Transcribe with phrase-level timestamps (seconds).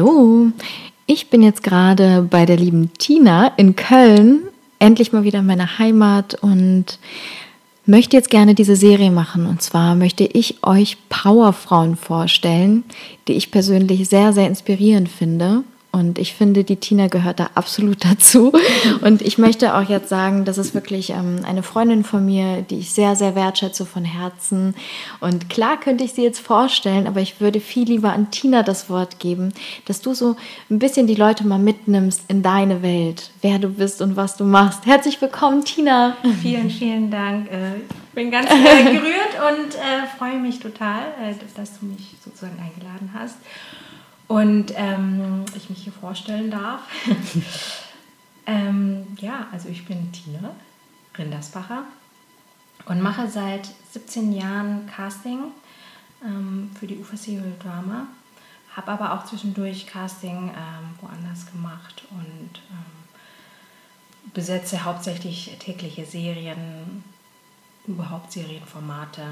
[0.00, 0.50] Hallo.
[1.04, 4.40] Ich bin jetzt gerade bei der lieben Tina in Köln,
[4.78, 6.98] endlich mal wieder in meiner Heimat und
[7.84, 9.44] möchte jetzt gerne diese Serie machen.
[9.44, 12.84] Und zwar möchte ich euch Powerfrauen vorstellen,
[13.28, 15.64] die ich persönlich sehr, sehr inspirierend finde.
[15.92, 18.52] Und ich finde, die Tina gehört da absolut dazu.
[19.00, 22.78] Und ich möchte auch jetzt sagen, das ist wirklich ähm, eine Freundin von mir, die
[22.78, 24.74] ich sehr, sehr wertschätze von Herzen.
[25.20, 28.88] Und klar könnte ich sie jetzt vorstellen, aber ich würde viel lieber an Tina das
[28.88, 29.52] Wort geben,
[29.86, 30.36] dass du so
[30.70, 34.44] ein bisschen die Leute mal mitnimmst in deine Welt, wer du bist und was du
[34.44, 34.86] machst.
[34.86, 36.16] Herzlich willkommen, Tina.
[36.40, 37.50] Vielen, vielen Dank.
[37.50, 41.00] Äh, ich bin ganz äh, gerührt und äh, freue mich total,
[41.56, 43.36] dass du mich sozusagen eingeladen hast
[44.30, 46.82] und ähm, ich mich hier vorstellen darf.
[48.46, 50.54] ähm, ja, also ich bin Tina
[51.18, 51.82] Rindersbacher
[52.84, 55.46] und mache seit 17 Jahren Casting
[56.24, 58.06] ähm, für die UFA Serial Drama.
[58.76, 67.02] Habe aber auch zwischendurch Casting ähm, woanders gemacht und ähm, besetze hauptsächlich tägliche Serien,
[67.84, 69.22] überhaupt Serienformate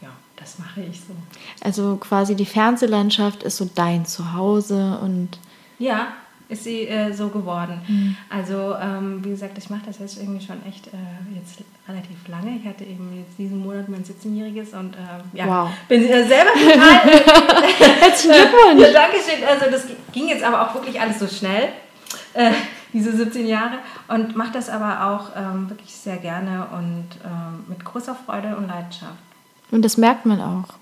[0.00, 1.14] ja, das mache ich so.
[1.62, 5.38] Also quasi die Fernsehlandschaft ist so dein Zuhause und.
[5.78, 6.08] Ja,
[6.48, 7.80] ist sie äh, so geworden.
[7.86, 8.16] Mhm.
[8.30, 12.56] Also, ähm, wie gesagt, ich mache das jetzt irgendwie schon echt äh, jetzt relativ lange.
[12.56, 15.70] Ich hatte eben jetzt diesen Monat mein 17-jähriges und äh, ja, wow.
[15.88, 17.00] bin äh, selber total.
[18.00, 18.80] Herzlichen Glückwunsch!
[18.80, 19.44] ja, Dankeschön.
[19.46, 21.68] Also, das ging jetzt aber auch wirklich alles so schnell,
[22.32, 22.52] äh,
[22.94, 23.78] diese 17 Jahre.
[24.08, 28.68] Und mache das aber auch ähm, wirklich sehr gerne und ähm, mit großer Freude und
[28.68, 29.27] Leidenschaft.
[29.70, 30.78] Und das merkt man auch.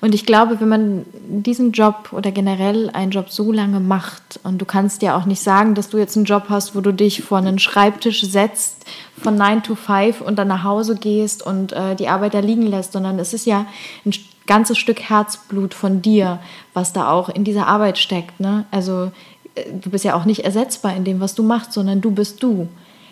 [0.00, 4.58] Und ich glaube, wenn man diesen Job oder generell einen Job so lange macht und
[4.58, 7.22] du kannst ja auch nicht sagen, dass du jetzt einen Job hast, wo du dich
[7.22, 8.86] vor einen Schreibtisch setzt
[9.22, 12.66] von 9 to 5 und dann nach Hause gehst und äh, die Arbeit da liegen
[12.66, 13.66] lässt, sondern es ist ja
[14.06, 14.12] ein
[14.46, 16.38] ganzes Stück Herzblut von dir,
[16.72, 18.40] was da auch in dieser Arbeit steckt.
[18.40, 18.64] Ne?
[18.70, 19.10] Also
[19.54, 22.42] äh, du bist ja auch nicht ersetzbar in dem, was du machst, sondern du bist
[22.42, 22.68] du.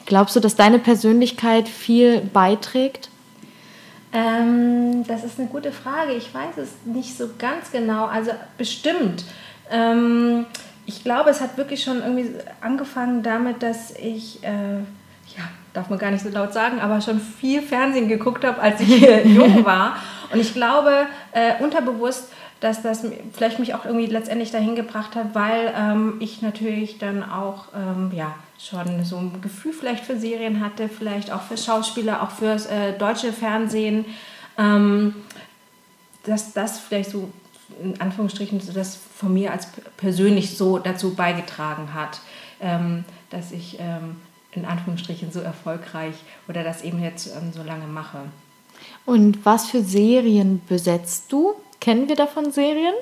[0.07, 3.11] Glaubst du, dass deine Persönlichkeit viel beiträgt?
[4.17, 6.13] Ähm, das ist eine gute Frage.
[6.13, 8.07] Ich weiß es nicht so ganz genau.
[8.07, 9.25] Also bestimmt.
[9.71, 10.47] Ähm,
[10.87, 12.31] ich glaube, es hat wirklich schon irgendwie
[12.63, 15.45] angefangen damit, dass ich, äh, ja,
[15.75, 19.01] darf man gar nicht so laut sagen, aber schon viel Fernsehen geguckt habe, als ich
[19.25, 19.97] jung war.
[20.33, 25.35] Und ich glaube, äh, unterbewusst dass das vielleicht mich auch irgendwie letztendlich dahin gebracht hat,
[25.35, 30.61] weil ähm, ich natürlich dann auch ähm, ja, schon so ein Gefühl vielleicht für Serien
[30.61, 34.05] hatte, vielleicht auch für Schauspieler, auch für äh, deutsche Fernsehen,
[34.59, 35.15] ähm,
[36.25, 37.31] dass das vielleicht so
[37.83, 42.21] in Anführungsstrichen das von mir als persönlich so dazu beigetragen hat,
[42.61, 44.17] ähm, dass ich ähm,
[44.53, 46.15] in Anführungsstrichen so erfolgreich
[46.49, 48.21] oder das eben jetzt ähm, so lange mache.
[49.05, 51.55] Und was für Serien besetzt du?
[51.81, 52.95] Kennen wir davon Serien?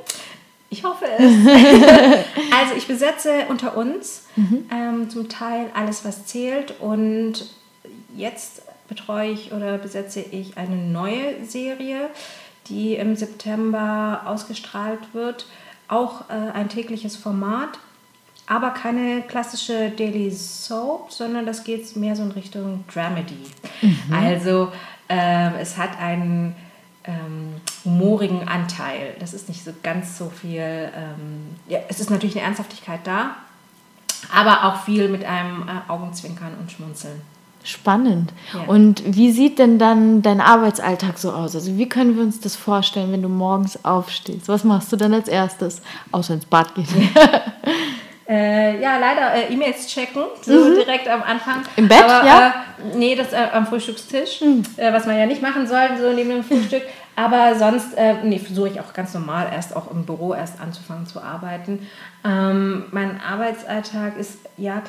[0.75, 1.23] Ich hoffe es.
[1.23, 4.67] also ich besetze unter uns mhm.
[4.73, 6.81] ähm, zum Teil alles, was zählt.
[6.81, 7.49] Und
[8.17, 12.11] jetzt betreue ich oder besetze ich eine neue Serie,
[12.67, 15.47] die im September ausgestrahlt wird.
[15.87, 17.79] Auch äh, ein tägliches Format,
[18.49, 23.37] aber keine klassische Daily Soap, sondern das geht mehr so in Richtung Dramedy.
[23.81, 24.13] Mhm.
[24.13, 24.73] Also
[25.09, 26.57] äh, es hat einen
[27.05, 27.55] ähm,
[27.85, 29.15] humorigen Anteil.
[29.21, 33.37] Das ist nicht so ganz so viel, ähm, ja, es ist natürlich eine Ernsthaftigkeit da,
[34.35, 37.21] aber auch viel mit einem äh, Augenzwinkern und Schmunzeln.
[37.63, 38.31] Spannend.
[38.53, 38.61] Ja.
[38.67, 41.55] Und wie sieht denn dann dein Arbeitsalltag so aus?
[41.55, 44.49] Also wie können wir uns das vorstellen, wenn du morgens aufstehst?
[44.49, 45.81] Was machst du dann als erstes,
[46.13, 46.87] außer ins Bad gehen?
[48.27, 50.77] Äh, ja, leider äh, E-Mails checken, so mhm.
[50.77, 51.57] direkt am Anfang.
[51.77, 52.49] Im Bett, Aber, ja?
[52.49, 54.63] Äh, nee, das äh, am Frühstückstisch, mhm.
[54.79, 56.83] Äh, was man ja nicht machen soll, so neben dem Frühstück.
[57.17, 61.07] Aber sonst, äh, nee, versuche ich auch ganz normal erst auch im Büro erst anzufangen
[61.07, 61.87] zu arbeiten.
[62.25, 64.83] Ähm, mein Arbeitsalltag ist ja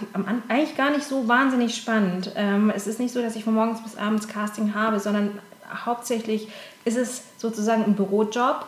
[0.47, 2.31] eigentlich gar nicht so wahnsinnig spannend.
[2.35, 5.39] Ähm, es ist nicht so, dass ich von morgens bis abends Casting habe, sondern
[5.85, 6.47] hauptsächlich
[6.83, 8.65] ist es sozusagen ein Bürojob,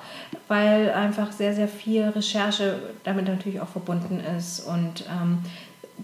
[0.48, 4.60] weil einfach sehr, sehr viel Recherche damit natürlich auch verbunden ist.
[4.62, 5.40] Und ähm,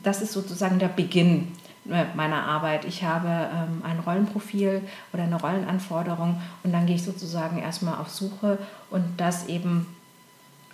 [0.01, 1.51] das ist sozusagen der Beginn
[1.85, 2.85] meiner Arbeit.
[2.85, 4.81] Ich habe ähm, ein Rollenprofil
[5.11, 8.57] oder eine Rollenanforderung und dann gehe ich sozusagen erstmal auf Suche
[8.89, 9.87] und das eben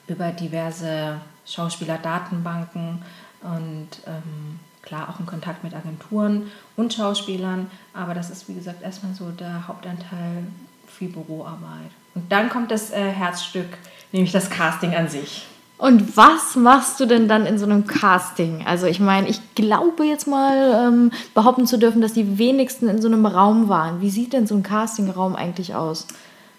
[0.08, 3.02] über diverse Schauspielerdatenbanken
[3.42, 7.70] und ähm, klar auch in Kontakt mit Agenturen und Schauspielern.
[7.94, 10.44] Aber das ist wie gesagt erstmal so der Hauptanteil
[10.88, 11.92] viel Büroarbeit.
[12.16, 13.78] Und dann kommt das äh, Herzstück,
[14.12, 15.48] nämlich das Casting an sich.
[15.80, 18.66] Und was machst du denn dann in so einem Casting?
[18.68, 23.02] Also ich meine, ich glaube jetzt mal ähm, behaupten zu dürfen, dass die wenigsten in
[23.02, 24.02] so einem Raum waren.
[24.02, 26.06] Wie sieht denn so ein Castingraum eigentlich aus?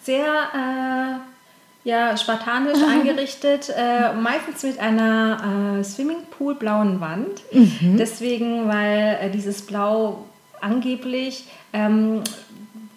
[0.03, 7.43] Sehr äh, ja, spartanisch eingerichtet, äh, meistens mit einer äh, Swimmingpool-blauen Wand.
[7.53, 7.99] Mhm.
[7.99, 10.25] Deswegen, weil äh, dieses Blau
[10.63, 11.45] angeblich
[11.75, 12.23] ähm,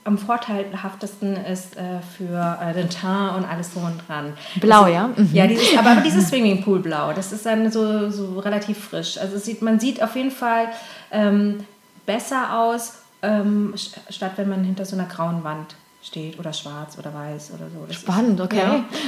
[0.05, 4.33] am vorteilhaftesten ist äh, für äh, den Teint und alles so und dran.
[4.59, 5.07] Blau, also, ja?
[5.15, 5.29] Mhm.
[5.33, 9.17] Ja, dieses, aber, aber dieses Swimmingpool-Blau, das ist dann so, so relativ frisch.
[9.17, 10.67] Also sieht, man sieht auf jeden Fall
[11.11, 11.65] ähm,
[12.05, 13.73] besser aus, ähm,
[14.09, 17.85] statt wenn man hinter so einer grauen Wand steht oder schwarz oder weiß oder so.
[17.87, 18.61] Das Spannend, ist, okay.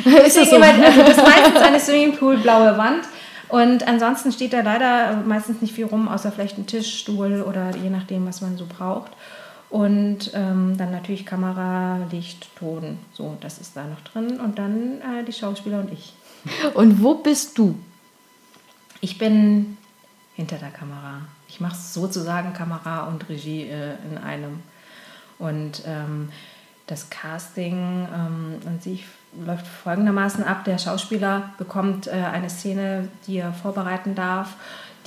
[0.06, 0.12] Ja.
[0.26, 0.56] ist das, so?
[0.56, 3.04] immer, also das ist meistens eine Swimmingpool blaue Wand
[3.50, 7.72] und ansonsten steht da leider meistens nicht viel rum, außer vielleicht ein Tisch, Stuhl oder
[7.76, 9.12] je nachdem, was man so braucht.
[9.76, 14.40] Und ähm, dann natürlich Kamera, Licht, Ton, so, das ist da noch drin.
[14.40, 16.14] Und dann äh, die Schauspieler und ich.
[16.76, 17.78] Und wo bist du?
[19.02, 19.76] Ich bin
[20.34, 21.24] hinter der Kamera.
[21.50, 24.64] Ich mache sozusagen Kamera und Regie äh, in einem.
[25.40, 26.30] Und ähm,
[26.88, 29.04] das Casting ähm, an sich
[29.46, 30.64] läuft folgendermaßen ab.
[30.64, 34.56] Der Schauspieler bekommt äh, eine Szene, die er vorbereiten darf,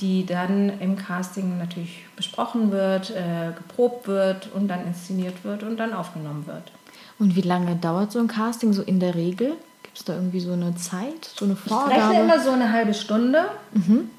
[0.01, 5.77] die dann im Casting natürlich besprochen wird, äh, geprobt wird und dann inszeniert wird und
[5.77, 6.71] dann aufgenommen wird.
[7.17, 9.53] Und wie lange dauert so ein Casting so in der Regel?
[9.83, 11.91] Gibt es da irgendwie so eine Zeit, so eine Vorgabe?
[11.91, 13.45] Ich rechne immer so eine halbe Stunde.
[13.73, 14.09] Mhm.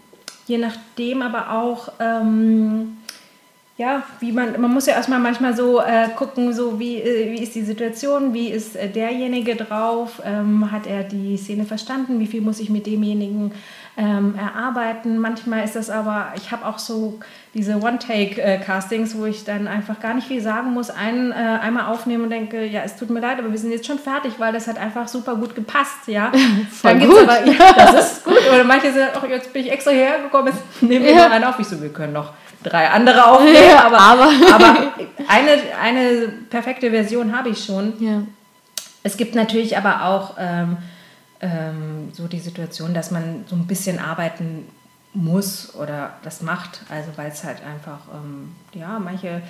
[0.46, 1.92] Je nachdem aber auch...
[1.98, 2.96] Ähm,
[3.80, 7.42] ja, wie man, man muss ja erstmal manchmal so äh, gucken, so wie, äh, wie
[7.42, 12.26] ist die Situation, wie ist äh, derjenige drauf, ähm, hat er die Szene verstanden, wie
[12.26, 13.52] viel muss ich mit demjenigen
[14.00, 15.18] ähm, erarbeiten.
[15.18, 17.20] Manchmal ist das aber, ich habe auch so
[17.52, 22.24] diese One-Take-Castings, wo ich dann einfach gar nicht viel sagen muss, einen äh, einmal aufnehmen
[22.24, 24.66] und denke, ja, es tut mir leid, aber wir sind jetzt schon fertig, weil das
[24.68, 26.32] hat einfach super gut gepasst, ja.
[26.70, 27.22] Voll dann gut.
[27.22, 28.40] Aber, ja, das ist gut.
[28.50, 31.26] Oder manche sind, ach, jetzt bin ich extra hierher gekommen, jetzt nehmen wir ja.
[31.26, 31.58] noch einen auf.
[31.58, 32.32] Ich so, wir können noch
[32.62, 34.30] drei andere aufnehmen, ja, aber, aber.
[34.54, 34.92] aber
[35.28, 37.92] eine, eine perfekte Version habe ich schon.
[37.98, 38.22] Ja.
[39.02, 40.78] Es gibt natürlich aber auch ähm,
[41.40, 44.66] ähm, so die Situation, dass man so ein bisschen arbeiten
[45.12, 49.42] muss oder das macht, also weil es halt einfach, ähm, ja, manche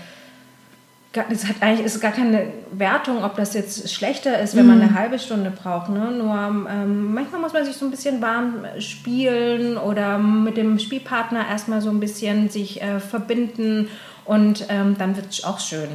[1.28, 4.82] es hat eigentlich ist gar keine Wertung, ob das jetzt schlechter ist, wenn man mhm.
[4.82, 5.88] eine halbe Stunde braucht.
[5.90, 6.12] Ne?
[6.12, 6.36] Nur
[6.70, 11.80] ähm, manchmal muss man sich so ein bisschen warm spielen oder mit dem Spielpartner erstmal
[11.80, 13.88] so ein bisschen sich äh, verbinden
[14.24, 15.88] und ähm, dann wird es auch schön.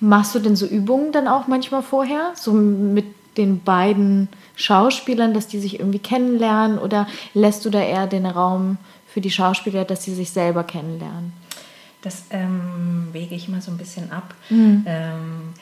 [0.00, 2.32] Machst du denn so Übungen dann auch manchmal vorher?
[2.34, 3.04] So mit
[3.36, 8.78] den beiden Schauspielern, dass die sich irgendwie kennenlernen oder lässt du da eher den Raum
[9.06, 11.32] für die Schauspieler, dass sie sich selber kennenlernen?
[12.02, 14.34] Das ähm, wege ich immer so ein bisschen ab.
[14.50, 14.84] Mhm.
[14.86, 15.54] Ähm,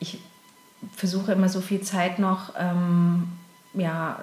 [0.00, 0.18] ich
[0.96, 3.28] versuche immer so viel Zeit noch ähm,
[3.74, 4.20] ja,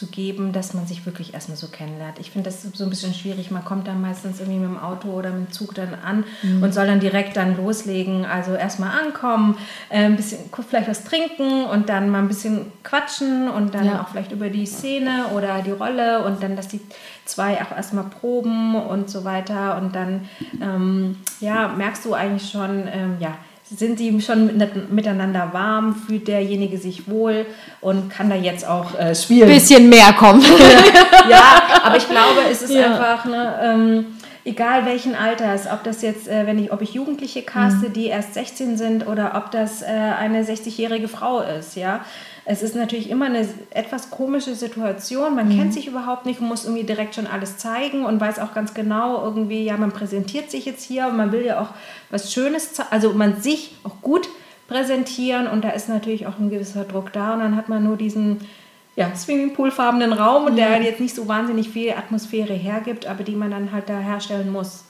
[0.00, 2.18] zu geben, dass man sich wirklich erstmal so kennenlernt.
[2.18, 3.50] Ich finde das so ein bisschen schwierig.
[3.50, 6.62] Man kommt dann meistens irgendwie mit dem Auto oder mit dem Zug dann an mhm.
[6.62, 8.24] und soll dann direkt dann loslegen.
[8.24, 9.58] Also erstmal ankommen,
[9.90, 14.00] äh, ein bisschen vielleicht was trinken und dann mal ein bisschen quatschen und dann ja.
[14.00, 16.80] auch vielleicht über die Szene oder die Rolle und dann, dass die
[17.26, 19.76] zwei auch erstmal proben und so weiter.
[19.76, 20.30] Und dann
[20.62, 23.36] ähm, ja, merkst du eigentlich schon, ähm, ja,
[23.74, 24.50] sind die schon
[24.90, 27.46] miteinander warm, fühlt derjenige sich wohl
[27.80, 29.48] und kann da jetzt auch äh, spielen.
[29.48, 30.42] Bisschen mehr kommen.
[31.30, 32.86] ja, aber ich glaube, es ist ja.
[32.86, 34.06] einfach, ne, ähm,
[34.44, 37.92] egal welchen Alters, ob das jetzt, äh, wenn ich, ob ich Jugendliche caste, mhm.
[37.92, 42.00] die erst 16 sind oder ob das äh, eine 60-jährige Frau ist, ja
[42.50, 45.36] es ist natürlich immer eine etwas komische Situation.
[45.36, 45.56] Man mhm.
[45.56, 48.74] kennt sich überhaupt nicht und muss irgendwie direkt schon alles zeigen und weiß auch ganz
[48.74, 51.68] genau irgendwie, ja, man präsentiert sich jetzt hier und man will ja auch
[52.10, 54.28] was Schönes, also man sich auch gut
[54.66, 57.96] präsentieren und da ist natürlich auch ein gewisser Druck da und dann hat man nur
[57.96, 58.40] diesen
[58.96, 63.52] ja, Swimmingpool-farbenen Raum und der jetzt nicht so wahnsinnig viel Atmosphäre hergibt, aber die man
[63.52, 64.84] dann halt da herstellen muss.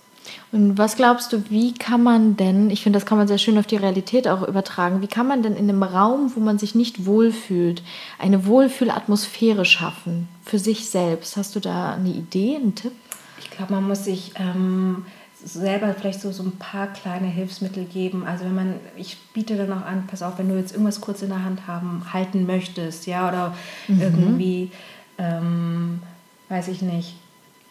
[0.52, 3.58] Und was glaubst du, wie kann man denn, ich finde, das kann man sehr schön
[3.58, 6.74] auf die Realität auch übertragen, wie kann man denn in einem Raum, wo man sich
[6.74, 7.82] nicht wohlfühlt,
[8.18, 11.36] eine Wohlfühlatmosphäre schaffen für sich selbst?
[11.36, 12.92] Hast du da eine Idee, einen Tipp?
[13.38, 15.04] Ich glaube, man muss sich ähm,
[15.42, 18.24] selber vielleicht so, so ein paar kleine Hilfsmittel geben.
[18.26, 21.22] Also wenn man, ich biete dann auch an, pass auf, wenn du jetzt irgendwas kurz
[21.22, 23.54] in der Hand haben, halten möchtest, ja, oder
[23.88, 24.00] mhm.
[24.00, 24.70] irgendwie,
[25.18, 26.00] ähm,
[26.48, 27.14] weiß ich nicht,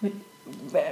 [0.01, 0.13] mit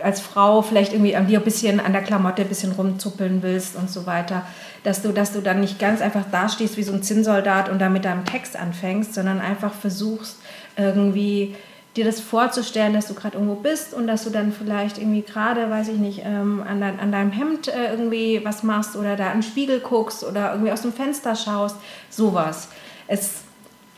[0.03, 3.75] als Frau vielleicht irgendwie an dir ein bisschen an der Klamotte ein bisschen rumzuppeln willst
[3.75, 4.43] und so weiter,
[4.83, 7.89] dass du, dass du dann nicht ganz einfach dastehst wie so ein Zinnsoldat und da
[7.89, 10.37] mit deinem Text anfängst, sondern einfach versuchst
[10.77, 11.55] irgendwie
[11.95, 15.69] dir das vorzustellen, dass du gerade irgendwo bist und dass du dann vielleicht irgendwie gerade,
[15.69, 19.31] weiß ich nicht, ähm, an, dein, an, deinem Hemd äh, irgendwie was machst oder da
[19.31, 21.75] im Spiegel guckst oder irgendwie aus dem Fenster schaust,
[22.09, 22.69] sowas.
[23.07, 23.41] Es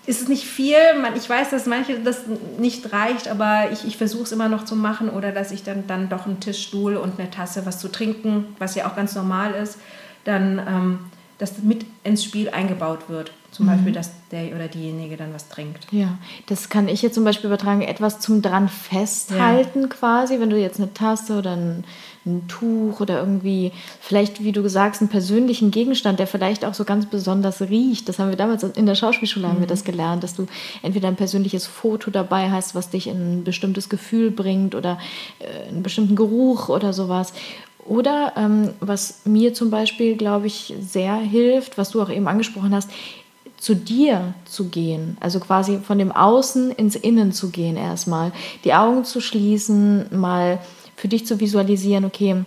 [0.09, 0.75] ist es nicht viel.
[1.15, 2.21] Ich weiß, dass manche das
[2.57, 5.85] nicht reicht, aber ich, ich versuche es immer noch zu machen oder dass ich dann,
[5.85, 9.53] dann doch einen Tischstuhl und eine Tasse was zu trinken, was ja auch ganz normal
[9.53, 9.77] ist,
[10.23, 10.99] dann ähm,
[11.37, 13.31] das mit ins Spiel eingebaut wird.
[13.51, 13.69] zum mhm.
[13.69, 15.85] Beispiel, dass der oder diejenige dann was trinkt.
[15.91, 19.87] Ja, das kann ich jetzt zum Beispiel übertragen, etwas zum dran festhalten ja.
[19.89, 21.83] quasi, wenn du jetzt eine Tasse oder ein,
[22.25, 26.83] ein, Tuch oder irgendwie, vielleicht, wie du sagst, einen persönlichen Gegenstand, der vielleicht auch so
[26.83, 28.09] ganz besonders riecht.
[28.09, 29.51] Das haben wir damals in der Schauspielschule mhm.
[29.51, 29.69] haben wir mhm.
[29.69, 30.47] das gelernt, dass du
[30.81, 34.99] entweder ein persönliches Foto dabei hast, was dich in ein bestimmtes Gefühl bringt oder
[35.39, 37.33] äh, einen bestimmten Geruch oder sowas.
[37.85, 42.75] Oder ähm, was mir zum Beispiel, glaube ich, sehr hilft, was du auch eben angesprochen
[42.75, 42.89] hast,
[43.59, 48.31] zu dir zu gehen, also quasi von dem Außen ins Innen zu gehen erstmal,
[48.63, 50.59] die Augen zu schließen, mal
[50.99, 52.43] für dich zu visualisieren, okay,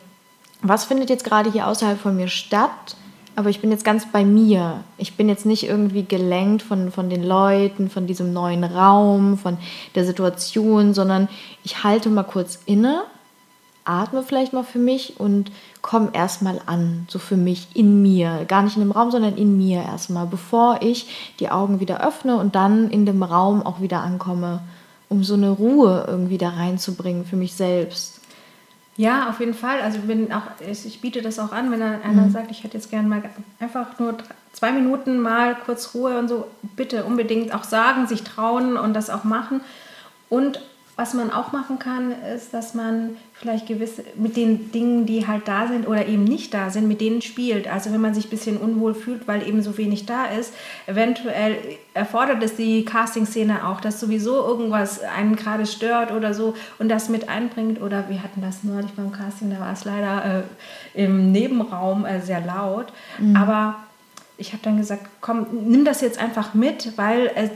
[0.61, 2.97] was findet jetzt gerade hier außerhalb von mir statt,
[3.35, 4.85] aber ich bin jetzt ganz bei mir.
[4.99, 9.57] Ich bin jetzt nicht irgendwie gelenkt von, von den Leuten, von diesem neuen Raum, von
[9.95, 11.29] der Situation, sondern
[11.65, 13.05] ich halte mal kurz inne
[13.85, 18.63] atme vielleicht mal für mich und komme erstmal an, so für mich in mir, gar
[18.63, 22.55] nicht in dem Raum, sondern in mir erstmal, bevor ich die Augen wieder öffne und
[22.55, 24.61] dann in dem Raum auch wieder ankomme,
[25.09, 28.21] um so eine Ruhe irgendwie da reinzubringen für mich selbst.
[28.97, 29.81] Ja, auf jeden Fall.
[29.81, 32.31] Also wenn auch, ich biete das auch an, wenn einer mhm.
[32.31, 33.23] sagt, ich hätte jetzt gerne mal
[33.59, 34.19] einfach nur
[34.53, 36.47] zwei Minuten mal kurz Ruhe und so,
[36.77, 39.63] bitte unbedingt auch sagen, sich trauen und das auch machen.
[40.29, 40.61] Und
[40.97, 45.49] was man auch machen kann, ist, dass man vielleicht gewisse mit den Dingen, die halt
[45.49, 47.67] da sind oder eben nicht da sind, mit denen spielt.
[47.67, 50.55] Also wenn man sich ein bisschen unwohl fühlt, weil eben so wenig da ist,
[50.87, 51.57] eventuell
[51.93, 57.09] erfordert es die Casting-Szene auch, dass sowieso irgendwas einen gerade stört oder so und das
[57.09, 57.83] mit einbringt.
[57.83, 60.45] Oder wir hatten das neulich beim Casting, da war es leider
[60.95, 62.93] äh, im Nebenraum äh, sehr laut.
[63.19, 63.35] Mhm.
[63.35, 63.77] Aber
[64.43, 67.49] ich habe dann gesagt, komm, nimm das jetzt einfach mit, weil äh,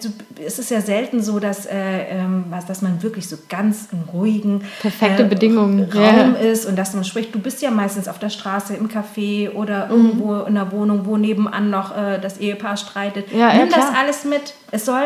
[0.45, 4.63] es ist ja selten so, dass, äh, ähm, dass man wirklich so ganz im ruhigen
[4.81, 6.49] Perfekte äh, Bedingungen Raum ja.
[6.49, 7.35] ist und dass man spricht.
[7.35, 9.93] Du bist ja meistens auf der Straße, im Café oder mhm.
[9.93, 13.33] irgendwo in der Wohnung, wo nebenan noch äh, das Ehepaar streitet.
[13.33, 14.55] Ja, nimm ja, das alles mit.
[14.71, 15.03] Es soll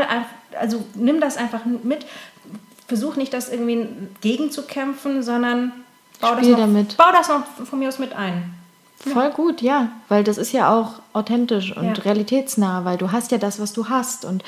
[0.59, 2.05] also nimm das einfach mit.
[2.89, 3.89] Versuch nicht, das irgendwie
[4.21, 5.73] gegenzukämpfen, sondern
[6.21, 6.97] bau das, noch, damit.
[6.99, 8.60] bau das noch von mir aus mit ein.
[9.03, 12.03] Voll gut, ja, weil das ist ja auch authentisch und ja.
[12.05, 14.27] realitätsnah, weil du hast ja das, was du hast.
[14.27, 14.45] Und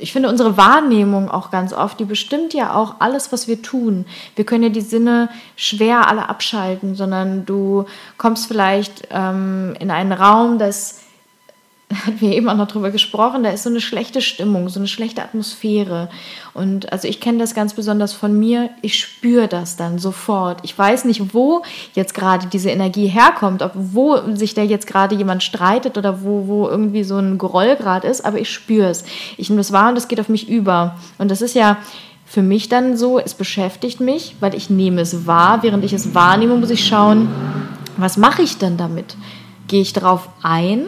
[0.00, 4.04] ich finde unsere Wahrnehmung auch ganz oft, die bestimmt ja auch alles, was wir tun.
[4.34, 7.86] Wir können ja die Sinne schwer alle abschalten, sondern du
[8.18, 11.01] kommst vielleicht ähm, in einen Raum, das
[12.06, 14.88] hatten wir eben auch noch drüber gesprochen, da ist so eine schlechte Stimmung, so eine
[14.88, 16.08] schlechte Atmosphäre.
[16.54, 20.60] Und also ich kenne das ganz besonders von mir, ich spüre das dann sofort.
[20.62, 21.62] Ich weiß nicht, wo
[21.94, 26.46] jetzt gerade diese Energie herkommt, ob wo sich da jetzt gerade jemand streitet oder wo,
[26.46, 29.04] wo irgendwie so ein Groll gerade ist, aber ich spüre es.
[29.36, 30.96] Ich nehme das wahr und das geht auf mich über.
[31.18, 31.78] Und das ist ja
[32.24, 35.62] für mich dann so, es beschäftigt mich, weil ich nehme es wahr.
[35.62, 37.28] Während ich es wahrnehme, muss ich schauen,
[37.98, 39.16] was mache ich denn damit?
[39.68, 40.86] Gehe ich darauf ein?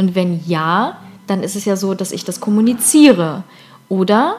[0.00, 3.44] Und wenn ja, dann ist es ja so, dass ich das kommuniziere.
[3.90, 4.36] Oder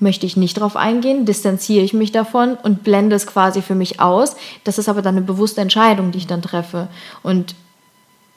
[0.00, 4.00] möchte ich nicht darauf eingehen, distanziere ich mich davon und blende es quasi für mich
[4.00, 4.36] aus.
[4.64, 6.88] Das ist aber dann eine bewusste Entscheidung, die ich dann treffe.
[7.22, 7.54] Und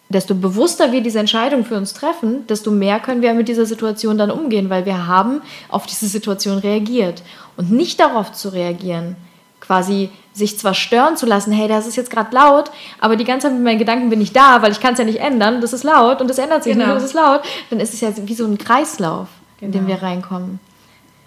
[0.09, 4.17] desto bewusster wir diese Entscheidung für uns treffen, desto mehr können wir mit dieser Situation
[4.17, 7.23] dann umgehen, weil wir haben auf diese Situation reagiert.
[7.55, 9.15] Und nicht darauf zu reagieren,
[9.61, 13.47] quasi sich zwar stören zu lassen, hey, das ist jetzt gerade laut, aber die ganze
[13.47, 15.71] Zeit mit meinen Gedanken bin ich da, weil ich kann es ja nicht ändern, das
[15.71, 16.87] ist laut und das ändert sich genau.
[16.87, 19.67] nicht, das ist laut, dann ist es ja wie so ein Kreislauf, genau.
[19.67, 20.59] in den wir reinkommen.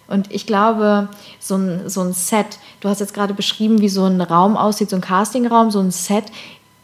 [0.08, 4.04] Und ich glaube, so ein, so ein Set, du hast jetzt gerade beschrieben, wie so
[4.04, 6.24] ein Raum aussieht, so ein Castingraum, so ein Set,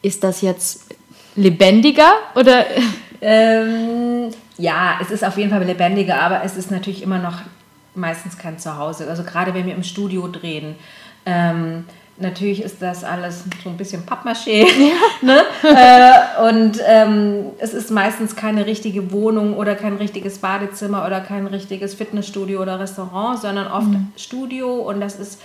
[0.02, 0.86] ist das jetzt
[1.36, 2.64] lebendiger oder?
[3.20, 7.38] Ähm, ja, es ist auf jeden Fall lebendiger, aber es ist natürlich immer noch
[7.94, 9.08] meistens kein Zuhause.
[9.08, 10.76] Also gerade wenn wir im Studio drehen,
[11.26, 11.84] ähm,
[12.16, 14.66] natürlich ist das alles so ein bisschen Pappmaché.
[14.66, 14.94] Ja.
[15.22, 15.42] ne?
[15.62, 21.46] äh, und ähm, es ist meistens keine richtige Wohnung oder kein richtiges Badezimmer oder kein
[21.46, 24.12] richtiges Fitnessstudio oder Restaurant, sondern oft mhm.
[24.16, 25.40] Studio und das ist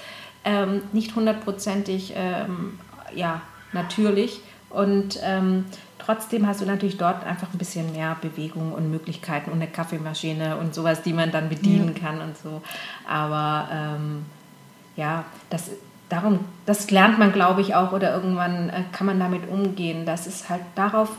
[0.46, 2.80] ähm, nicht hundertprozentig ähm,
[3.16, 3.42] ja,
[3.74, 4.42] natürlich.
[4.70, 5.66] Und ähm,
[5.98, 10.58] trotzdem hast du natürlich dort einfach ein bisschen mehr Bewegung und Möglichkeiten und eine Kaffeemaschine
[10.58, 12.08] und sowas, die man dann bedienen ja.
[12.08, 12.62] kann und so.
[13.08, 14.26] Aber ähm,
[14.96, 15.72] ja, das,
[16.10, 20.28] darum, das lernt man, glaube ich, auch oder irgendwann äh, kann man damit umgehen, dass
[20.28, 21.10] es halt darauf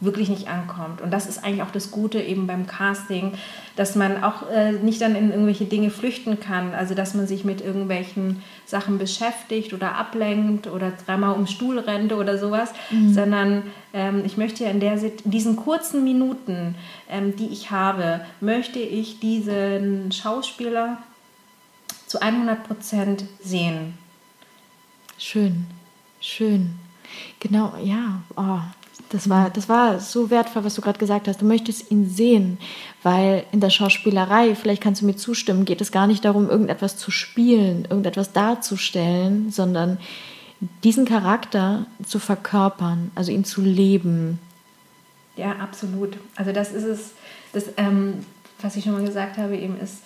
[0.00, 1.00] wirklich nicht ankommt.
[1.00, 3.32] Und das ist eigentlich auch das Gute eben beim Casting,
[3.76, 6.74] dass man auch äh, nicht dann in irgendwelche Dinge flüchten kann.
[6.74, 12.12] Also dass man sich mit irgendwelchen Sachen beschäftigt oder ablenkt oder dreimal um Stuhl rennt
[12.12, 13.14] oder sowas, mhm.
[13.14, 16.74] sondern ähm, ich möchte ja in, der, in diesen kurzen Minuten,
[17.08, 20.98] ähm, die ich habe, möchte ich diesen Schauspieler
[22.06, 24.03] zu 100 Prozent sehen.
[25.18, 25.66] Schön,
[26.20, 26.74] schön.
[27.40, 28.22] Genau, ja.
[28.36, 28.60] Oh,
[29.10, 31.40] Das war, das war so wertvoll, was du gerade gesagt hast.
[31.40, 32.58] Du möchtest ihn sehen,
[33.02, 36.96] weil in der Schauspielerei, vielleicht kannst du mir zustimmen, geht es gar nicht darum, irgendetwas
[36.96, 39.98] zu spielen, irgendetwas darzustellen, sondern
[40.82, 44.38] diesen Charakter zu verkörpern, also ihn zu leben.
[45.36, 46.16] Ja, absolut.
[46.36, 47.10] Also das ist es,
[47.52, 48.24] das, ähm,
[48.60, 50.02] was ich schon mal gesagt habe, eben ist,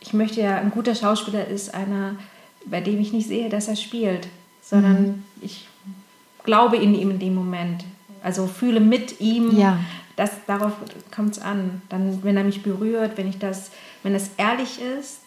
[0.00, 2.16] ich möchte ja, ein guter Schauspieler ist einer,
[2.64, 4.28] bei dem ich nicht sehe, dass er spielt,
[4.68, 5.22] sondern mhm.
[5.40, 5.68] ich
[6.44, 7.84] glaube in ihm in dem Moment.
[8.22, 9.56] Also fühle mit ihm.
[9.56, 9.78] Ja.
[10.16, 10.72] Das, darauf
[11.14, 11.82] kommt es an.
[11.88, 13.70] Dann, wenn er mich berührt, wenn ich das,
[14.02, 15.20] wenn es ehrlich ist,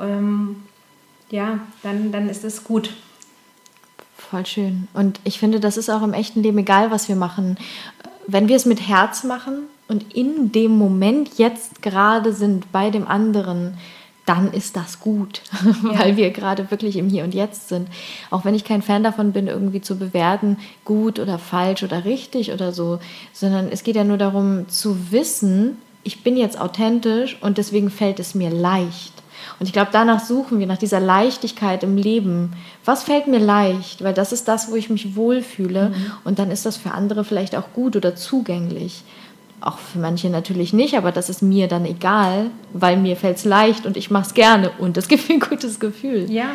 [0.00, 0.62] ähm,
[1.30, 2.94] ja, dann, dann ist es gut.
[4.16, 4.88] Voll schön.
[4.94, 7.58] Und ich finde, das ist auch im echten Leben egal, was wir machen.
[8.26, 13.06] Wenn wir es mit Herz machen und in dem Moment jetzt gerade sind bei dem
[13.06, 13.76] anderen,
[14.26, 15.98] dann ist das gut, ja.
[15.98, 17.88] weil wir gerade wirklich im Hier und Jetzt sind.
[18.30, 22.52] Auch wenn ich kein Fan davon bin, irgendwie zu bewerten, gut oder falsch oder richtig
[22.52, 22.98] oder so,
[23.32, 28.20] sondern es geht ja nur darum zu wissen, ich bin jetzt authentisch und deswegen fällt
[28.20, 29.12] es mir leicht.
[29.58, 32.52] Und ich glaube, danach suchen wir, nach dieser Leichtigkeit im Leben.
[32.84, 34.04] Was fällt mir leicht?
[34.04, 35.90] Weil das ist das, wo ich mich wohlfühle.
[35.90, 36.12] Mhm.
[36.24, 39.02] Und dann ist das für andere vielleicht auch gut oder zugänglich.
[39.66, 43.44] Auch für manche natürlich nicht, aber das ist mir dann egal, weil mir fällt es
[43.44, 46.30] leicht und ich mache es gerne und es gibt mir ein gutes Gefühl.
[46.30, 46.50] Ja,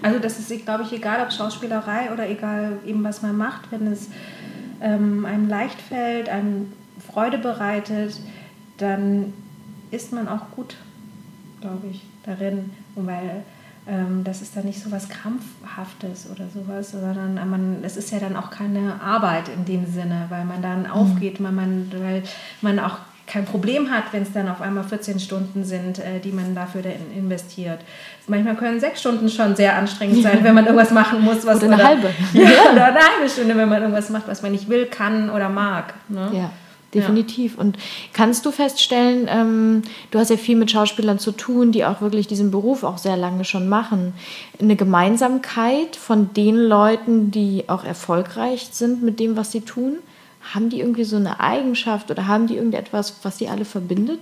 [0.00, 3.88] also das ist, glaube ich, egal, ob Schauspielerei oder egal eben, was man macht, wenn
[3.88, 4.10] es
[4.80, 6.72] ähm, einem leicht fällt, einem
[7.04, 8.20] Freude bereitet,
[8.78, 9.32] dann
[9.90, 10.76] ist man auch gut,
[11.60, 12.70] glaube ich, darin.
[12.94, 13.42] Weil
[14.22, 18.36] das ist dann nicht so was Krampfhaftes oder sowas, sondern man, es ist ja dann
[18.36, 20.90] auch keine Arbeit in dem Sinne, weil man dann mhm.
[20.90, 22.22] aufgeht, weil man, weil
[22.60, 26.32] man auch kein Problem hat, wenn es dann auf einmal 14 Stunden sind, äh, die
[26.32, 26.82] man dafür
[27.16, 27.80] investiert.
[28.28, 31.44] Manchmal können sechs Stunden schon sehr anstrengend sein, wenn man irgendwas machen muss.
[31.46, 32.10] Was oder eine oder, halbe.
[32.34, 35.48] Ja, oder eine halbe Stunde, wenn man irgendwas macht, was man nicht will, kann oder
[35.48, 35.94] mag.
[36.08, 36.30] Ne?
[36.32, 36.50] Ja
[36.94, 37.54] definitiv.
[37.54, 37.60] Ja.
[37.60, 37.78] Und
[38.12, 42.26] kannst du feststellen, ähm, du hast ja viel mit Schauspielern zu tun, die auch wirklich
[42.26, 44.14] diesen Beruf auch sehr lange schon machen,
[44.60, 49.98] eine Gemeinsamkeit von den Leuten, die auch erfolgreich sind mit dem, was sie tun?
[50.54, 54.20] Haben die irgendwie so eine Eigenschaft oder haben die irgendetwas, was sie alle verbindet?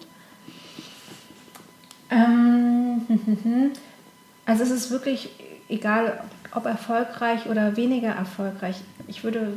[2.11, 3.02] Ähm,
[4.46, 5.30] also es ist wirklich
[5.68, 8.76] egal, ob erfolgreich oder weniger erfolgreich.
[9.06, 9.54] Ich würde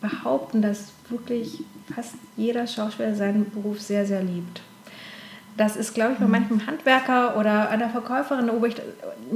[0.00, 4.62] behaupten, dass wirklich fast jeder Schauspieler seinen Beruf sehr, sehr liebt.
[5.56, 6.30] Das ist, glaube ich, bei mhm.
[6.30, 8.50] manchem Handwerker oder einer Verkäuferin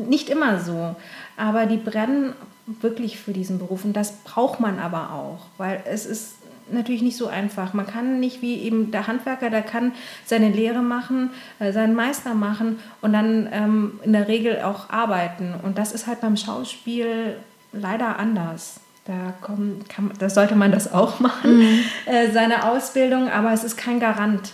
[0.09, 0.97] nicht immer so.
[1.37, 2.33] Aber die brennen
[2.67, 3.85] wirklich für diesen Beruf.
[3.85, 6.37] Und das braucht man aber auch, weil es ist
[6.71, 7.75] natürlich nicht so einfach.
[7.75, 9.93] Man kann nicht wie eben der Handwerker, der kann
[10.25, 15.55] seine Lehre machen, äh, seinen Meister machen und dann ähm, in der Regel auch arbeiten.
[15.63, 17.37] Und das ist halt beim Schauspiel
[17.73, 18.81] leider anders.
[19.07, 21.81] Da, kommen, kann, da sollte man das auch machen, mhm.
[22.07, 24.53] äh, seine Ausbildung, aber es ist kein Garant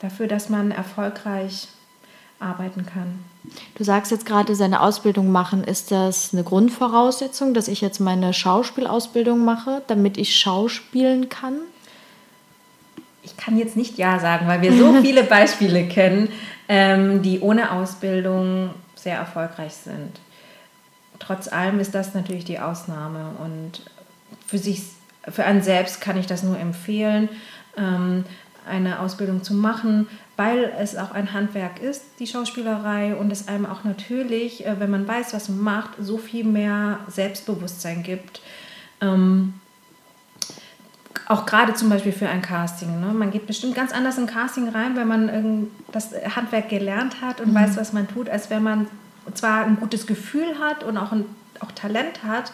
[0.00, 1.68] dafür, dass man erfolgreich
[2.38, 3.24] arbeiten kann.
[3.74, 5.64] Du sagst jetzt gerade, seine Ausbildung machen.
[5.64, 11.54] Ist das eine Grundvoraussetzung, dass ich jetzt meine Schauspielausbildung mache, damit ich schauspielen kann?
[13.22, 16.28] Ich kann jetzt nicht Ja sagen, weil wir so viele Beispiele kennen,
[16.68, 20.20] ähm, die ohne Ausbildung sehr erfolgreich sind.
[21.18, 23.82] Trotz allem ist das natürlich die Ausnahme und
[24.46, 24.82] für sich,
[25.28, 27.28] für einen selbst kann ich das nur empfehlen,
[27.76, 28.24] ähm,
[28.66, 33.66] eine Ausbildung zu machen, weil es auch ein Handwerk ist, die Schauspielerei, und es einem
[33.66, 38.40] auch natürlich, äh, wenn man weiß, was man macht, so viel mehr Selbstbewusstsein gibt.
[39.00, 39.54] Ähm,
[41.26, 43.00] auch gerade zum Beispiel für ein Casting.
[43.00, 43.06] Ne?
[43.06, 47.52] Man geht bestimmt ganz anders in Casting rein, wenn man das Handwerk gelernt hat und
[47.52, 47.54] mhm.
[47.54, 48.86] weiß, was man tut, als wenn man
[49.32, 51.24] zwar ein gutes Gefühl hat und auch ein
[51.60, 52.52] auch Talent hat,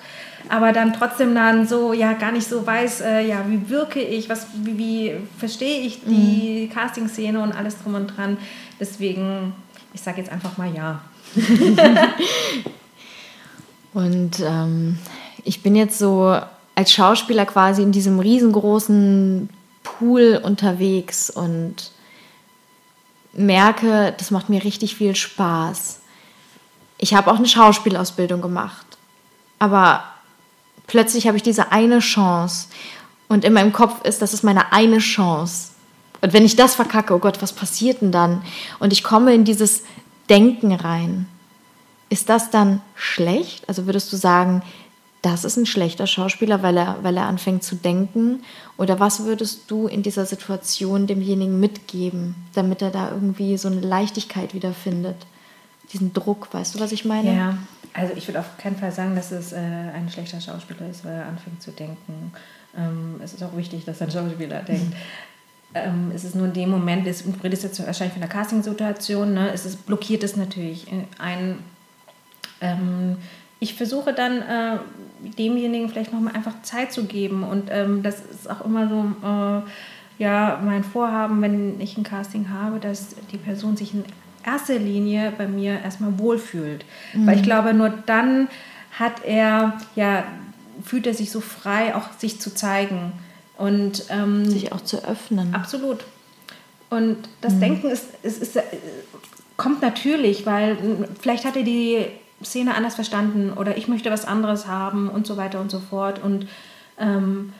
[0.48, 4.28] aber dann trotzdem dann so ja gar nicht so weiß, äh, ja wie wirke ich,
[4.28, 6.74] was wie, wie verstehe ich die mhm.
[6.74, 8.36] Casting-Szene und alles drum und dran.
[8.78, 9.52] Deswegen,
[9.92, 11.00] ich sage jetzt einfach mal ja.
[13.94, 14.98] und ähm,
[15.44, 16.38] ich bin jetzt so
[16.74, 19.48] als Schauspieler quasi in diesem riesengroßen
[19.82, 21.92] Pool unterwegs und
[23.32, 26.00] merke, das macht mir richtig viel Spaß.
[26.98, 28.86] Ich habe auch eine Schauspielausbildung gemacht
[29.60, 30.02] aber
[30.90, 32.66] plötzlich habe ich diese eine Chance
[33.28, 35.68] und in meinem Kopf ist, das ist meine eine Chance.
[36.20, 38.42] Und wenn ich das verkacke, oh Gott, was passiert denn dann?
[38.80, 39.84] Und ich komme in dieses
[40.28, 41.26] Denken rein.
[42.08, 43.68] Ist das dann schlecht?
[43.68, 44.62] Also würdest du sagen,
[45.22, 48.42] das ist ein schlechter Schauspieler, weil er, weil er anfängt zu denken?
[48.76, 53.80] Oder was würdest du in dieser Situation demjenigen mitgeben, damit er da irgendwie so eine
[53.80, 55.16] Leichtigkeit wiederfindet?
[55.92, 57.36] Diesen Druck, weißt du, was ich meine?
[57.36, 57.58] Ja,
[57.92, 61.14] also ich würde auf keinen Fall sagen, dass es äh, ein schlechter Schauspieler ist, weil
[61.14, 62.32] er anfängt zu denken.
[62.76, 64.94] Ähm, es ist auch wichtig, dass ein Schauspieler denkt.
[65.74, 69.52] Ähm, es ist nur in dem Moment, es redest jetzt wahrscheinlich von der Casting-Situation, ne,
[69.52, 71.58] es ist, blockiert es natürlich ein.
[72.60, 73.16] Ähm,
[73.60, 74.78] ich versuche dann äh,
[75.38, 80.22] demjenigen vielleicht nochmal einfach Zeit zu geben und ähm, das ist auch immer so äh,
[80.22, 84.04] ja mein Vorhaben, wenn ich ein Casting habe, dass die Person sich in
[84.44, 87.26] erster Linie bei mir erstmal wohlfühlt, mhm.
[87.26, 88.48] weil ich glaube nur dann
[88.98, 90.24] hat er ja
[90.84, 93.12] fühlt er sich so frei, auch sich zu zeigen.
[93.56, 95.54] Und, ähm, sich auch zu öffnen.
[95.54, 96.06] Absolut.
[96.88, 97.60] Und das mhm.
[97.60, 98.58] Denken ist, ist, ist,
[99.56, 100.78] kommt natürlich, weil
[101.20, 102.06] vielleicht hat er die
[102.42, 106.22] Szene anders verstanden oder ich möchte was anderes haben und so weiter und so fort.
[106.22, 106.48] Und
[106.98, 107.52] ähm,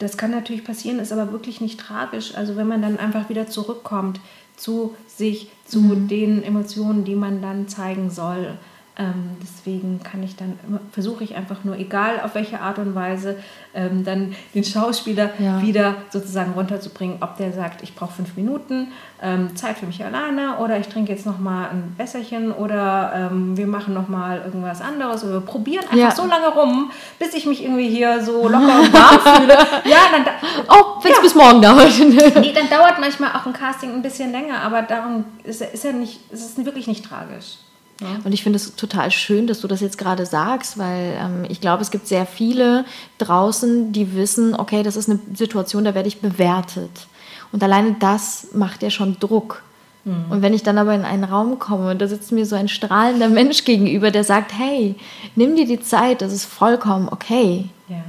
[0.00, 2.34] das kann natürlich passieren, ist aber wirklich nicht tragisch.
[2.34, 4.18] Also wenn man dann einfach wieder zurückkommt
[4.56, 6.08] zu sich, zu mhm.
[6.08, 8.58] den Emotionen, die man dann zeigen soll.
[8.96, 10.56] Ähm, deswegen kann ich dann
[10.92, 13.36] versuche ich einfach nur, egal auf welche Art und Weise,
[13.74, 15.60] ähm, dann den Schauspieler ja.
[15.60, 20.58] wieder sozusagen runterzubringen, ob der sagt, ich brauche fünf Minuten ähm, Zeit für mich alleine
[20.58, 24.80] oder ich trinke jetzt noch mal ein Wässerchen oder ähm, wir machen noch mal irgendwas
[24.80, 26.10] anderes oder wir probieren einfach ja.
[26.12, 29.58] so lange rum, bis ich mich irgendwie hier so locker und warm fühle.
[29.86, 30.24] Ja, dann
[30.68, 31.22] oh, wenn es ja.
[31.22, 31.98] bis morgen dauert.
[31.98, 35.90] nee, dann dauert manchmal auch ein Casting ein bisschen länger, aber darum ist, ist ja
[35.90, 37.56] nicht, ist es wirklich nicht tragisch.
[38.00, 38.18] Ja.
[38.24, 41.60] Und ich finde es total schön, dass du das jetzt gerade sagst, weil ähm, ich
[41.60, 42.84] glaube, es gibt sehr viele
[43.18, 47.06] draußen, die wissen, okay, das ist eine Situation, da werde ich bewertet.
[47.52, 49.62] Und alleine das macht ja schon Druck.
[50.04, 50.26] Mhm.
[50.28, 52.68] Und wenn ich dann aber in einen Raum komme und da sitzt mir so ein
[52.68, 54.96] strahlender Mensch gegenüber, der sagt, hey,
[55.36, 57.66] nimm dir die Zeit, das ist vollkommen okay.
[57.88, 58.02] Ja.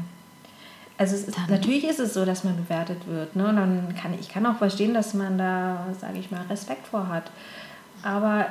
[0.97, 3.35] Also ist, natürlich ist es so, dass man bewertet wird.
[3.35, 3.47] Ne?
[3.49, 7.09] Und dann kann ich kann auch verstehen, dass man da, sage ich mal, Respekt vor
[7.09, 7.29] hat.
[8.01, 8.45] Aber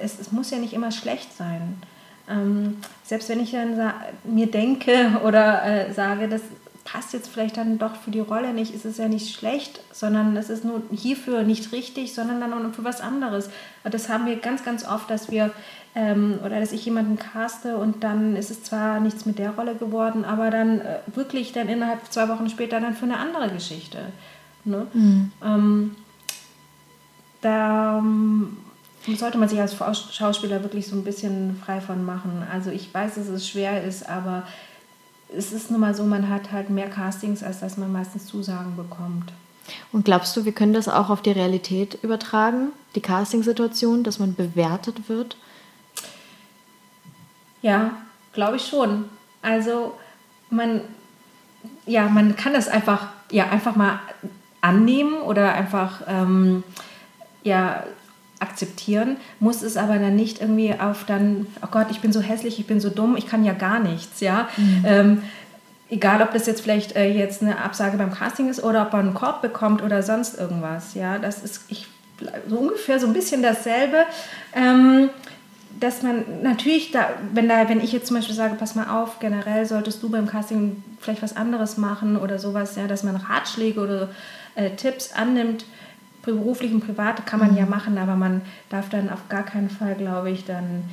[0.00, 1.80] es, es muss ja nicht immer schlecht sein.
[2.28, 3.92] Ähm, selbst wenn ich dann
[4.24, 6.42] mir denke oder äh, sage, das
[6.84, 10.36] passt jetzt vielleicht dann doch für die Rolle nicht, ist es ja nicht schlecht, sondern
[10.38, 13.50] es ist nur hierfür nicht richtig, sondern dann auch für was anderes.
[13.84, 15.50] Das haben wir ganz, ganz oft, dass wir
[15.94, 19.74] ähm, oder dass ich jemanden caste und dann ist es zwar nichts mit der Rolle
[19.74, 23.98] geworden, aber dann äh, wirklich dann innerhalb zwei Wochen später dann für eine andere Geschichte.
[24.64, 24.86] Ne?
[24.94, 25.32] Mhm.
[25.44, 25.96] Ähm,
[27.40, 28.02] da
[29.16, 29.76] sollte man sich als
[30.12, 32.46] Schauspieler wirklich so ein bisschen frei von machen.
[32.52, 34.42] Also ich weiß, dass es schwer ist, aber
[35.34, 38.76] es ist nun mal so, man hat halt mehr Castings, als dass man meistens Zusagen
[38.76, 39.32] bekommt.
[39.92, 44.34] Und glaubst du, wir können das auch auf die Realität übertragen, die Castingsituation, dass man
[44.34, 45.36] bewertet wird?
[47.60, 47.92] Ja,
[48.32, 49.04] glaube ich schon.
[49.42, 49.94] Also
[50.48, 50.80] man,
[51.86, 54.00] ja, man kann das einfach, ja, einfach mal
[54.60, 56.64] annehmen oder einfach ähm,
[57.42, 57.84] ja,
[58.40, 62.58] akzeptieren, muss es aber dann nicht irgendwie auf dann, oh Gott, ich bin so hässlich,
[62.58, 64.48] ich bin so dumm, ich kann ja gar nichts, ja.
[64.56, 64.84] Mhm.
[64.86, 65.22] Ähm,
[65.90, 69.06] egal, ob das jetzt vielleicht äh, jetzt eine Absage beim Casting ist oder ob man
[69.06, 71.18] einen Korb bekommt oder sonst irgendwas, ja.
[71.18, 71.86] Das ist ich,
[72.48, 74.04] so ungefähr so ein bisschen dasselbe.
[74.54, 75.10] Ähm,
[75.80, 79.20] dass man natürlich da, wenn da, wenn ich jetzt zum Beispiel sage, pass mal auf,
[79.20, 83.80] generell solltest du beim Casting vielleicht was anderes machen oder sowas, ja, dass man Ratschläge
[83.80, 84.08] oder
[84.54, 85.64] äh, Tipps annimmt,
[86.34, 87.58] beruflich und privat kann man mhm.
[87.58, 90.84] ja machen, aber man darf dann auf gar keinen Fall, glaube ich, dann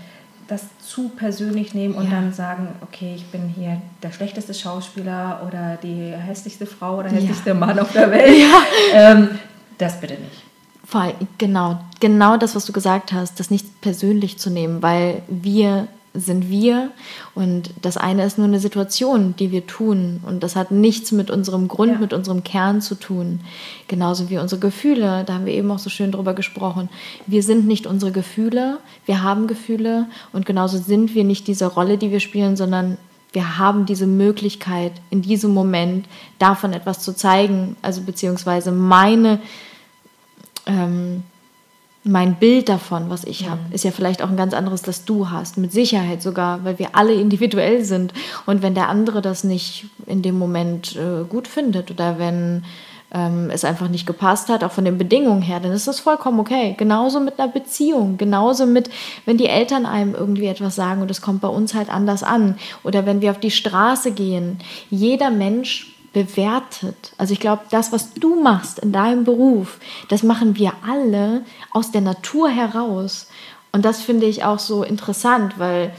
[0.47, 2.11] das zu persönlich nehmen und ja.
[2.11, 7.49] dann sagen, okay, ich bin hier der schlechteste Schauspieler oder die hässlichste Frau oder hässlichste
[7.49, 7.55] ja.
[7.55, 8.35] Mann auf der Welt.
[8.37, 8.61] Ja.
[8.93, 9.39] Ähm,
[9.77, 10.43] das bitte nicht.
[10.85, 15.87] Voll, genau, genau das, was du gesagt hast, das nicht persönlich zu nehmen, weil wir
[16.15, 16.91] sind wir
[17.33, 21.29] und das eine ist nur eine Situation, die wir tun und das hat nichts mit
[21.29, 21.99] unserem Grund, ja.
[21.99, 23.41] mit unserem Kern zu tun.
[23.87, 26.89] Genauso wie unsere Gefühle, da haben wir eben auch so schön drüber gesprochen.
[27.27, 31.97] Wir sind nicht unsere Gefühle, wir haben Gefühle und genauso sind wir nicht diese Rolle,
[31.97, 32.97] die wir spielen, sondern
[33.33, 36.07] wir haben diese Möglichkeit, in diesem Moment
[36.39, 39.39] davon etwas zu zeigen, also beziehungsweise meine
[40.65, 41.23] ähm,
[42.07, 45.31] mein Bild davon, was ich habe, ist ja vielleicht auch ein ganz anderes, das du
[45.31, 45.57] hast.
[45.57, 48.13] Mit Sicherheit sogar, weil wir alle individuell sind.
[48.45, 52.63] Und wenn der andere das nicht in dem Moment äh, gut findet oder wenn
[53.11, 56.39] ähm, es einfach nicht gepasst hat, auch von den Bedingungen her, dann ist das vollkommen
[56.39, 56.75] okay.
[56.77, 58.91] Genauso mit einer Beziehung, genauso mit,
[59.25, 62.55] wenn die Eltern einem irgendwie etwas sagen und es kommt bei uns halt anders an.
[62.83, 64.59] Oder wenn wir auf die Straße gehen.
[64.91, 67.11] Jeder Mensch bewertet.
[67.17, 71.91] Also ich glaube, das, was du machst in deinem Beruf, das machen wir alle aus
[71.91, 73.27] der Natur heraus.
[73.73, 75.93] Und das finde ich auch so interessant, weil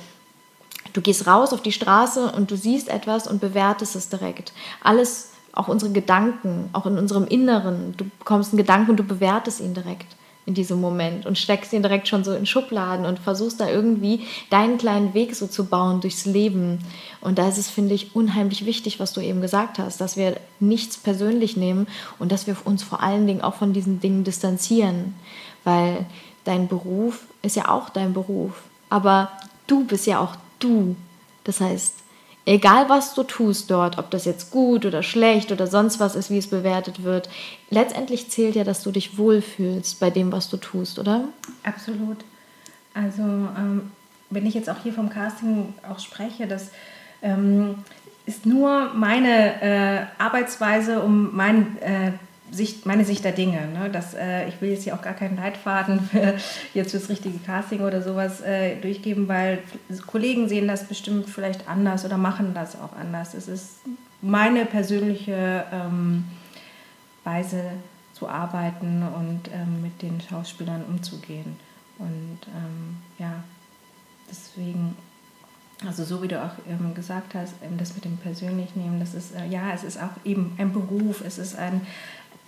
[0.95, 4.55] du gehst raus auf die Straße und du siehst etwas und bewertest es direkt.
[4.83, 7.93] Alles, auch unsere Gedanken, auch in unserem Inneren.
[7.99, 10.17] Du bekommst einen Gedanken und du bewertest ihn direkt.
[10.47, 14.21] In diesem Moment und steckst ihn direkt schon so in Schubladen und versuchst da irgendwie
[14.49, 16.79] deinen kleinen Weg so zu bauen durchs Leben.
[17.21, 20.37] Und da ist es, finde ich, unheimlich wichtig, was du eben gesagt hast, dass wir
[20.61, 21.89] nichts persönlich nehmen
[22.21, 25.15] und dass wir uns vor allen Dingen auch von diesen Dingen distanzieren,
[25.65, 26.07] weil
[26.45, 29.33] dein Beruf ist ja auch dein Beruf, aber
[29.67, 30.95] du bist ja auch du.
[31.43, 31.95] Das heißt,
[32.47, 36.31] egal was du tust dort, ob das jetzt gut oder schlecht oder sonst was ist,
[36.31, 37.29] wie es bewertet wird,
[37.71, 41.25] letztendlich zählt ja, dass du dich wohlfühlst bei dem, was du tust, oder?
[41.65, 42.19] Absolut.
[42.95, 43.91] Also ähm,
[44.31, 46.71] wenn ich jetzt auch hier vom Casting auch spreche, das
[47.21, 47.75] ähm,
[48.25, 52.13] ist nur meine äh, Arbeitsweise, um mein äh,
[52.51, 53.67] Sicht, meine Sicht der Dinge.
[53.69, 53.91] Ne?
[53.91, 56.35] Das, äh, ich will jetzt hier auch gar keinen Leitfaden für
[56.75, 59.59] jetzt fürs richtige Casting oder sowas äh, durchgeben, weil
[60.07, 63.35] Kollegen sehen das bestimmt vielleicht anders oder machen das auch anders.
[63.35, 63.81] Es ist
[64.23, 66.25] meine persönliche ähm,
[67.25, 67.63] Weise
[68.13, 71.57] zu arbeiten und ähm, mit den Schauspielern umzugehen.
[71.99, 73.43] Und ähm, ja,
[74.31, 74.97] deswegen
[75.85, 79.13] also so wie du auch ähm, gesagt hast, ähm, das mit dem persönlich nehmen, das
[79.13, 81.83] ist äh, ja, es ist auch eben ein Beruf, es ist ein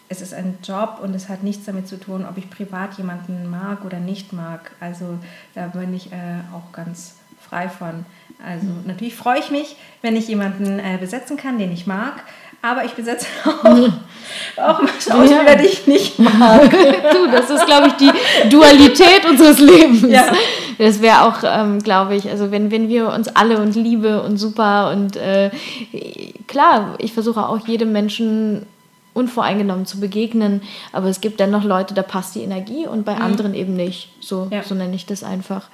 [0.08, 3.48] es ist ein Job und es hat nichts damit zu tun, ob ich privat jemanden
[3.50, 4.70] mag oder nicht mag.
[4.80, 5.18] Also
[5.54, 7.14] da bin ich äh, auch ganz
[7.46, 8.06] frei von.
[8.44, 8.84] Also mhm.
[8.86, 12.22] natürlich freue ich mich, wenn ich jemanden äh, besetzen kann, den ich mag.
[12.60, 13.88] Aber ich besetze auch,
[14.56, 15.54] auch Schauspieler, ja.
[15.56, 16.70] die ich nicht mag.
[16.70, 18.10] du, das ist, glaube ich, die
[18.48, 20.02] Dualität unseres Lebens.
[20.08, 20.32] Ja.
[20.78, 24.36] Das wäre auch, ähm, glaube ich, also wenn, wenn wir uns alle und Liebe und
[24.36, 25.50] super und äh,
[26.46, 28.64] klar, ich versuche auch jedem Menschen
[29.18, 30.62] unvoreingenommen zu begegnen.
[30.92, 33.22] Aber es gibt dennoch Leute, da passt die Energie und bei mhm.
[33.22, 34.10] anderen eben nicht.
[34.20, 34.62] So, ja.
[34.62, 35.68] so nenne ich das einfach.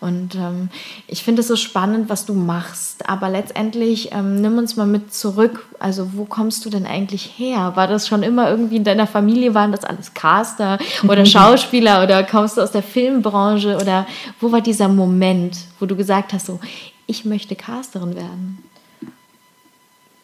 [0.00, 0.70] Und ähm,
[1.08, 3.08] ich finde es so spannend, was du machst.
[3.08, 5.66] Aber letztendlich ähm, nimm uns mal mit zurück.
[5.78, 7.72] Also wo kommst du denn eigentlich her?
[7.74, 9.54] War das schon immer irgendwie in deiner Familie?
[9.54, 13.76] Waren das alles Caster oder Schauspieler oder kommst du aus der Filmbranche?
[13.76, 14.06] Oder
[14.40, 16.60] wo war dieser Moment, wo du gesagt hast, so,
[17.06, 18.64] ich möchte Casterin werden?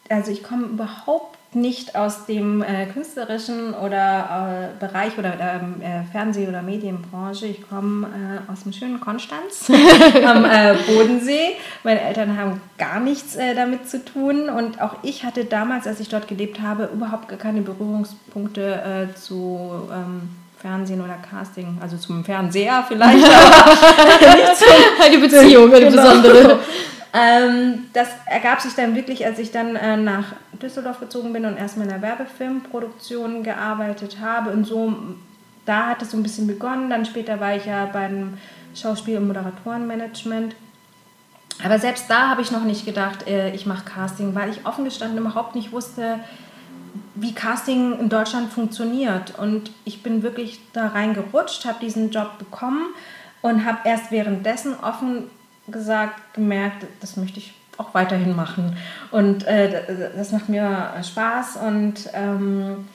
[0.09, 6.05] Also ich komme überhaupt nicht aus dem äh, künstlerischen oder äh, Bereich oder ähm, äh,
[6.13, 7.47] Fernseh- oder Medienbranche.
[7.47, 9.71] Ich komme äh, aus dem schönen Konstanz
[10.25, 11.57] am äh, Bodensee.
[11.83, 15.99] Meine Eltern haben gar nichts äh, damit zu tun und auch ich hatte damals, als
[15.99, 20.29] ich dort gelebt habe, überhaupt gar keine Berührungspunkte zu ähm,
[20.61, 24.67] Fernsehen oder Casting, also zum Fernseher vielleicht, aber nicht zum,
[25.05, 26.03] eine Beziehung, eine genau.
[26.03, 26.59] besondere.
[27.19, 31.57] Ähm, das ergab sich dann wirklich, als ich dann äh, nach Düsseldorf gezogen bin und
[31.57, 34.51] erstmal in der Werbefilmproduktion gearbeitet habe.
[34.51, 34.93] Und so,
[35.65, 36.91] da hat es so ein bisschen begonnen.
[36.91, 38.37] Dann später war ich ja beim
[38.75, 40.57] Schauspiel- und Moderatorenmanagement.
[41.65, 44.85] Aber selbst da habe ich noch nicht gedacht, äh, ich mache Casting, weil ich offen
[44.85, 46.21] gestanden überhaupt nicht wusste,
[47.15, 49.39] wie Casting in Deutschland funktioniert.
[49.39, 52.89] Und ich bin wirklich da reingerutscht, habe diesen Job bekommen
[53.41, 55.31] und habe erst währenddessen offen
[55.69, 58.77] gesagt, gemerkt, das möchte ich auch weiterhin machen.
[59.11, 62.87] Und äh, das macht mir Spaß und ähm,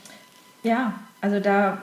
[0.63, 1.77] ja, also da,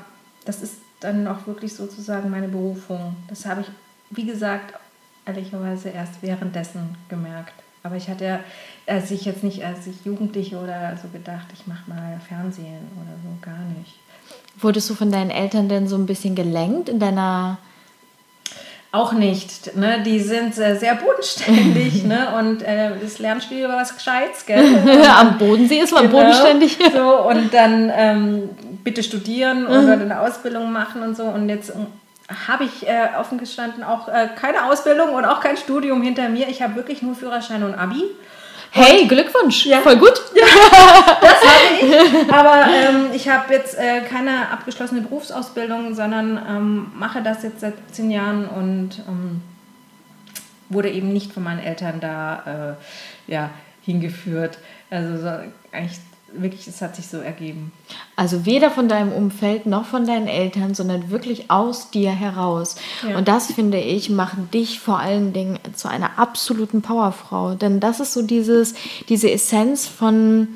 [0.45, 3.17] das ist dann auch wirklich sozusagen meine Berufung.
[3.29, 3.69] Das habe ich,
[4.11, 4.75] wie gesagt,
[5.27, 7.55] ehrlicherweise erst währenddessen gemerkt.
[7.83, 8.41] Aber ich hatte,
[8.87, 13.15] als ich jetzt nicht als ich Jugendliche oder so gedacht, ich mache mal Fernsehen oder
[13.23, 13.95] so, gar nicht.
[14.61, 17.59] Wurdest du von deinen Eltern denn so ein bisschen gelenkt in deiner
[18.91, 19.77] auch nicht.
[19.77, 20.03] Ne?
[20.05, 22.35] Die sind äh, sehr bodenständig ne?
[22.39, 24.47] und äh, das Lernspiel war was Gescheites.
[24.47, 24.65] Gell?
[25.19, 26.79] Am Bodensee ist man genau, bodenständig.
[26.93, 28.51] so, und dann ähm,
[28.85, 29.69] bitte studieren mhm.
[29.69, 31.25] oder eine Ausbildung machen und so.
[31.25, 31.87] Und jetzt ähm,
[32.47, 36.49] habe ich äh, offen gestanden auch äh, keine Ausbildung und auch kein Studium hinter mir.
[36.49, 38.03] Ich habe wirklich nur Führerschein und Abi.
[38.71, 39.67] Hey, Glückwunsch!
[39.67, 39.81] Ja.
[39.81, 40.21] Voll gut!
[40.35, 40.45] Ja,
[41.21, 42.33] das habe ich.
[42.33, 47.75] Aber ähm, ich habe jetzt äh, keine abgeschlossene Berufsausbildung, sondern ähm, mache das jetzt seit
[47.93, 49.43] zehn Jahren und ähm,
[50.69, 52.77] wurde eben nicht von meinen Eltern da
[53.29, 53.51] äh, ja,
[53.83, 54.59] hingeführt.
[54.91, 55.29] Also so,
[55.73, 55.99] eigentlich
[56.33, 57.73] wirklich, es hat sich so ergeben.
[58.17, 62.77] Also weder von deinem Umfeld noch von deinen Eltern, sondern wirklich aus dir heraus.
[63.09, 63.19] Ja.
[63.19, 68.01] Und das finde ich macht dich vor allen Dingen zu einer absoluten Powerfrau, denn das
[68.01, 68.75] ist so dieses
[69.09, 70.49] diese Essenz von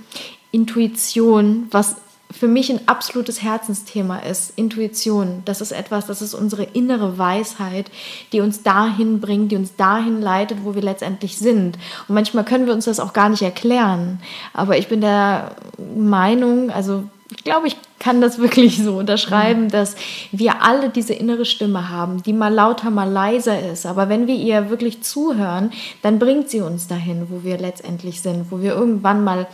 [0.51, 1.97] Intuition, was
[2.33, 4.53] für mich ein absolutes Herzensthema ist.
[4.57, 7.91] Intuition, das ist etwas, das ist unsere innere Weisheit,
[8.33, 11.79] die uns dahin bringt, die uns dahin leitet, wo wir letztendlich sind.
[12.09, 14.21] Und manchmal können wir uns das auch gar nicht erklären.
[14.53, 15.57] Aber ich bin der
[15.95, 17.05] Meinung, also
[17.37, 19.71] ich glaube, ich kann das wirklich so unterschreiben, mhm.
[19.71, 19.95] dass
[20.33, 23.87] wir alle diese innere Stimme haben, die mal lauter, mal leiser ist.
[23.87, 28.51] Aber wenn wir ihr wirklich zuhören, dann bringt sie uns dahin, wo wir letztendlich sind,
[28.51, 29.47] wo wir irgendwann mal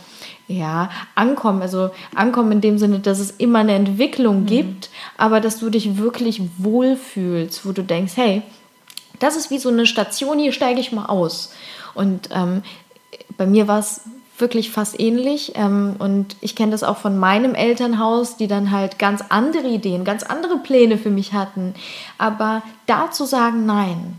[0.49, 1.61] ja, ankommen.
[1.61, 4.45] Also ankommen in dem Sinne, dass es immer eine Entwicklung mhm.
[4.47, 8.41] gibt, aber dass du dich wirklich wohlfühlst, wo du denkst, hey,
[9.19, 11.53] das ist wie so eine Station, hier steige ich mal aus.
[11.93, 12.63] Und ähm,
[13.37, 14.01] bei mir war es
[14.37, 15.53] wirklich fast ähnlich.
[15.55, 20.03] Ähm, und ich kenne das auch von meinem Elternhaus, die dann halt ganz andere Ideen,
[20.03, 21.75] ganz andere Pläne für mich hatten.
[22.17, 24.15] Aber da zu sagen, nein,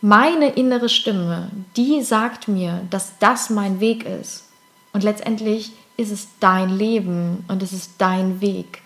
[0.00, 4.43] meine innere Stimme, die sagt mir, dass das mein Weg ist.
[4.94, 8.80] Und letztendlich ist es dein Leben und es ist dein Weg.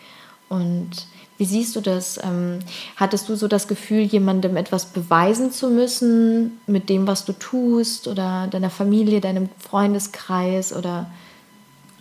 [0.49, 0.91] Und
[1.37, 2.19] wie siehst du das?
[2.25, 2.59] Ähm,
[2.97, 8.09] hattest du so das Gefühl, jemandem etwas beweisen zu müssen mit dem, was du tust
[8.09, 11.11] oder deiner Familie, deinem Freundeskreis oder?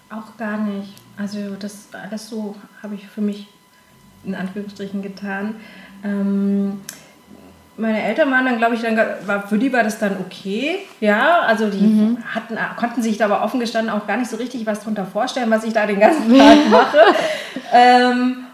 [0.09, 0.93] Auch gar nicht.
[1.17, 3.47] Also das alles so habe ich für mich
[4.23, 5.55] in Anführungsstrichen getan.
[6.03, 6.79] Ähm,
[7.77, 10.79] meine Eltern waren dann, glaube ich, dann war, für die war das dann okay.
[10.99, 12.17] Ja, also die mhm.
[12.33, 15.49] hatten, konnten sich da aber offen gestanden auch gar nicht so richtig was darunter vorstellen,
[15.51, 16.99] was ich da den ganzen Tag mache.
[17.73, 18.47] ähm,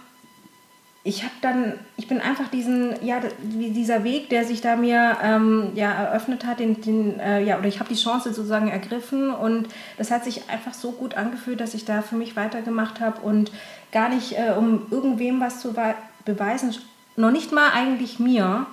[1.06, 5.72] ich habe dann, ich bin einfach diesen, ja, dieser Weg, der sich da mir ähm,
[5.76, 9.68] ja, eröffnet hat, den, den äh, ja, oder ich habe die Chance sozusagen ergriffen und
[9.98, 13.52] das hat sich einfach so gut angefühlt, dass ich da für mich weitergemacht habe und
[13.92, 15.76] gar nicht, äh, um irgendwem was zu
[16.24, 16.74] beweisen,
[17.18, 18.66] noch nicht mal eigentlich mir,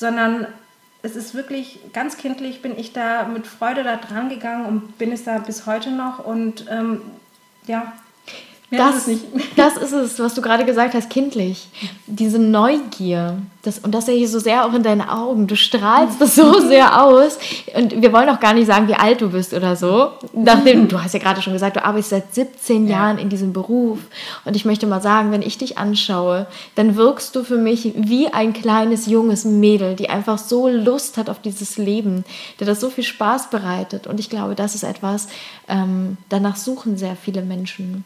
[0.00, 0.46] sondern
[1.02, 5.12] es ist wirklich ganz kindlich, bin ich da mit Freude da dran gegangen und bin
[5.12, 6.24] es da bis heute noch.
[6.24, 7.02] Und ähm,
[7.66, 7.92] ja,
[8.70, 9.24] das, ist nicht.
[9.56, 11.68] das ist es, was du gerade gesagt hast, kindlich.
[12.06, 13.38] Diese Neugier.
[13.62, 15.46] Das, und das sehe ich so sehr auch in deinen Augen.
[15.46, 17.38] Du strahlst das so sehr aus.
[17.74, 20.12] Und wir wollen auch gar nicht sagen, wie alt du bist oder so.
[20.32, 22.92] Nachdem, du hast ja gerade schon gesagt, du arbeitest seit 17 ja.
[22.92, 23.98] Jahren in diesem Beruf.
[24.44, 28.28] Und ich möchte mal sagen, wenn ich dich anschaue, dann wirkst du für mich wie
[28.28, 32.24] ein kleines, junges Mädel, die einfach so Lust hat auf dieses Leben,
[32.60, 34.06] der das so viel Spaß bereitet.
[34.06, 35.28] Und ich glaube, das ist etwas,
[35.68, 38.04] ähm, danach suchen sehr viele Menschen.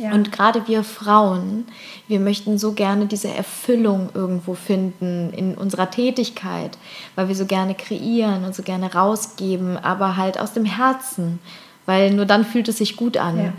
[0.00, 0.12] Ja.
[0.12, 1.66] Und gerade wir Frauen,
[2.08, 6.78] wir möchten so gerne diese Erfüllung irgendwo finden in unserer Tätigkeit,
[7.14, 11.38] weil wir so gerne kreieren und so gerne rausgeben, aber halt aus dem Herzen,
[11.84, 13.38] weil nur dann fühlt es sich gut an.
[13.38, 13.52] Ja.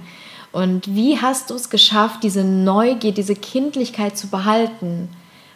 [0.52, 5.10] Und wie hast du es geschafft, diese Neugier, diese Kindlichkeit zu behalten?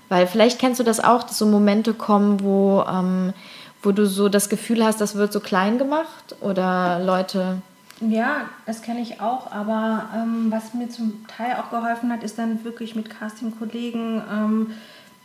[0.08, 3.34] Weil vielleicht kennst du das auch, dass so Momente kommen, wo, ähm,
[3.82, 7.62] wo du so das Gefühl hast, das wird so klein gemacht oder Leute
[8.02, 12.38] ja, das kenne ich auch, aber ähm, was mir zum Teil auch geholfen hat, ist
[12.38, 14.72] dann wirklich mit Casting-Kollegen ähm,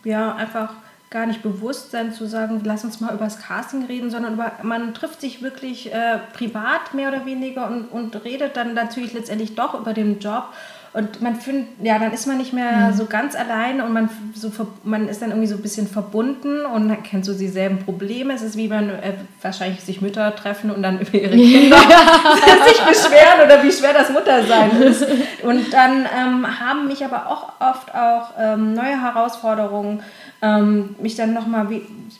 [0.04, 0.74] ja einfach
[1.10, 4.52] gar nicht bewusst sein zu sagen, lass uns mal über das Casting reden, sondern über,
[4.62, 9.56] man trifft sich wirklich äh, privat mehr oder weniger und, und redet dann natürlich letztendlich
[9.56, 10.44] doch über den Job
[10.92, 12.94] und man findet, ja, dann ist man nicht mehr mhm.
[12.94, 14.50] so ganz allein und man, so,
[14.82, 18.34] man ist dann irgendwie so ein bisschen verbunden und kennt so dieselben Probleme.
[18.34, 21.76] Es ist wie wenn äh, wahrscheinlich sich Mütter treffen und dann über ihre Kinder
[22.66, 25.06] sich beschweren oder wie schwer das Muttersein ist.
[25.44, 30.02] Und dann ähm, haben mich aber auch oft auch ähm, neue Herausforderungen
[30.42, 31.68] ähm, mich dann nochmal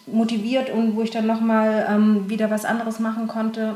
[0.06, 3.74] motiviert und wo ich dann nochmal ähm, wieder was anderes machen konnte.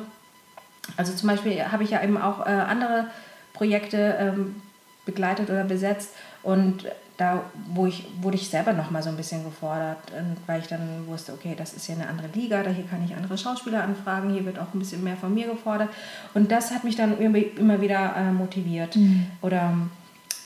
[0.97, 3.07] Also zum Beispiel habe ich ja eben auch äh, andere
[3.55, 4.63] Projekte ähm,
[5.05, 6.11] begleitet oder besetzt.
[6.43, 6.87] Und
[7.17, 9.99] da wo ich, wurde ich selber noch mal so ein bisschen gefordert,
[10.47, 13.15] weil ich dann wusste, okay, das ist ja eine andere Liga, da hier kann ich
[13.15, 15.91] andere Schauspieler anfragen, hier wird auch ein bisschen mehr von mir gefordert.
[16.35, 18.97] Und das hat mich dann immer wieder äh, motiviert.
[18.97, 19.27] Mhm.
[19.43, 19.75] Oder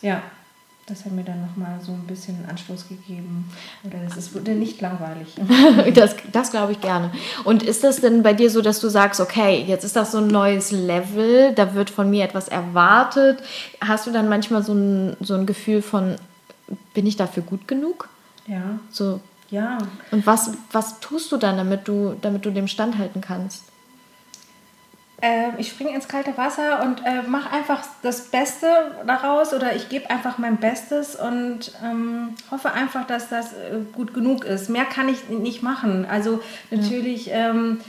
[0.02, 0.22] ja,
[0.88, 3.50] das hat mir dann nochmal so ein bisschen Anstoß gegeben.
[3.84, 5.34] Oder das ist, wurde nicht langweilig.
[5.94, 7.10] das das glaube ich gerne.
[7.44, 10.18] Und ist das denn bei dir so, dass du sagst, okay, jetzt ist das so
[10.18, 13.42] ein neues Level, da wird von mir etwas erwartet.
[13.80, 16.16] Hast du dann manchmal so ein, so ein Gefühl von,
[16.94, 18.08] bin ich dafür gut genug?
[18.46, 18.78] Ja.
[18.90, 19.20] So.
[19.50, 19.78] Ja.
[20.10, 23.64] Und was, was tust du dann, damit du, damit du dem standhalten kannst?
[25.20, 28.66] Äh, ich springe ins kalte Wasser und äh, mache einfach das Beste
[29.06, 34.14] daraus oder ich gebe einfach mein Bestes und ähm, hoffe einfach, dass das äh, gut
[34.14, 34.70] genug ist.
[34.70, 36.06] Mehr kann ich nicht machen.
[36.08, 37.26] Also natürlich.
[37.26, 37.50] Ja.
[37.50, 37.80] Ähm,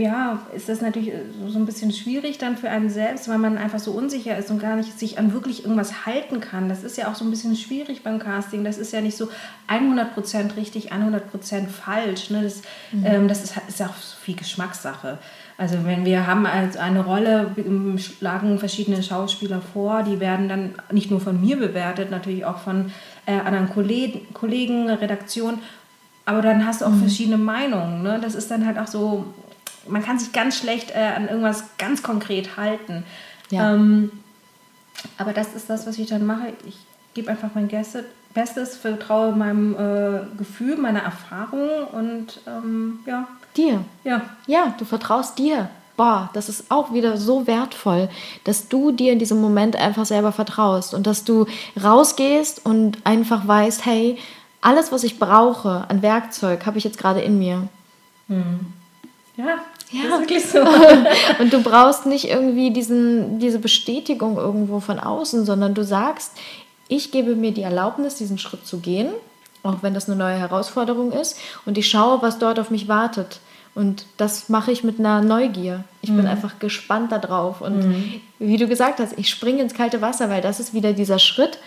[0.00, 3.58] ja, ist das natürlich äh, so ein bisschen schwierig dann für einen selbst, weil man
[3.58, 6.68] einfach so unsicher ist und gar nicht sich an wirklich irgendwas halten kann.
[6.68, 8.64] Das ist ja auch so ein bisschen schwierig beim Casting.
[8.64, 9.28] Das ist ja nicht so
[9.68, 12.30] 100% richtig, 100% falsch.
[12.30, 12.42] Ne?
[12.42, 12.62] Das,
[12.92, 13.06] mhm.
[13.06, 15.18] ähm, das ist, ist auch viel Geschmackssache.
[15.58, 17.50] Also wenn wir haben als eine Rolle,
[17.98, 22.92] schlagen verschiedene Schauspieler vor, die werden dann nicht nur von mir bewertet, natürlich auch von
[23.26, 25.58] äh, anderen Kollegen, Kollegen, Redaktion,
[26.24, 27.00] aber dann hast du auch mhm.
[27.00, 28.04] verschiedene Meinungen.
[28.04, 28.20] Ne?
[28.22, 29.34] Das ist dann halt auch so,
[29.88, 33.02] man kann sich ganz schlecht äh, an irgendwas ganz konkret halten.
[33.50, 33.74] Ja.
[33.74, 34.12] Ähm,
[35.16, 36.52] aber das ist das, was ich dann mache.
[36.66, 36.76] Ich
[37.14, 37.68] gebe einfach mein
[38.32, 43.26] Bestes, vertraue meinem äh, Gefühl, meiner Erfahrung und ähm, ja,
[43.56, 43.84] Dir.
[44.04, 44.22] Ja.
[44.46, 45.68] Ja, du vertraust dir.
[45.96, 48.08] boah, das ist auch wieder so wertvoll,
[48.44, 51.46] dass du dir in diesem Moment einfach selber vertraust und dass du
[51.82, 54.16] rausgehst und einfach weißt, hey,
[54.60, 57.68] alles, was ich brauche an Werkzeug, habe ich jetzt gerade in mir.
[58.28, 58.60] Hm.
[59.36, 59.58] Ja,
[59.90, 60.58] ja, das ist wirklich so.
[61.42, 66.32] und du brauchst nicht irgendwie diesen, diese Bestätigung irgendwo von außen, sondern du sagst,
[66.88, 69.08] ich gebe mir die Erlaubnis, diesen Schritt zu gehen,
[69.68, 73.40] auch wenn das eine neue Herausforderung ist, und ich schaue, was dort auf mich wartet.
[73.74, 75.84] Und das mache ich mit einer Neugier.
[76.02, 76.16] Ich mhm.
[76.16, 77.60] bin einfach gespannt darauf.
[77.60, 78.20] Und mhm.
[78.40, 81.58] wie du gesagt hast, ich springe ins kalte Wasser, weil das ist wieder dieser Schritt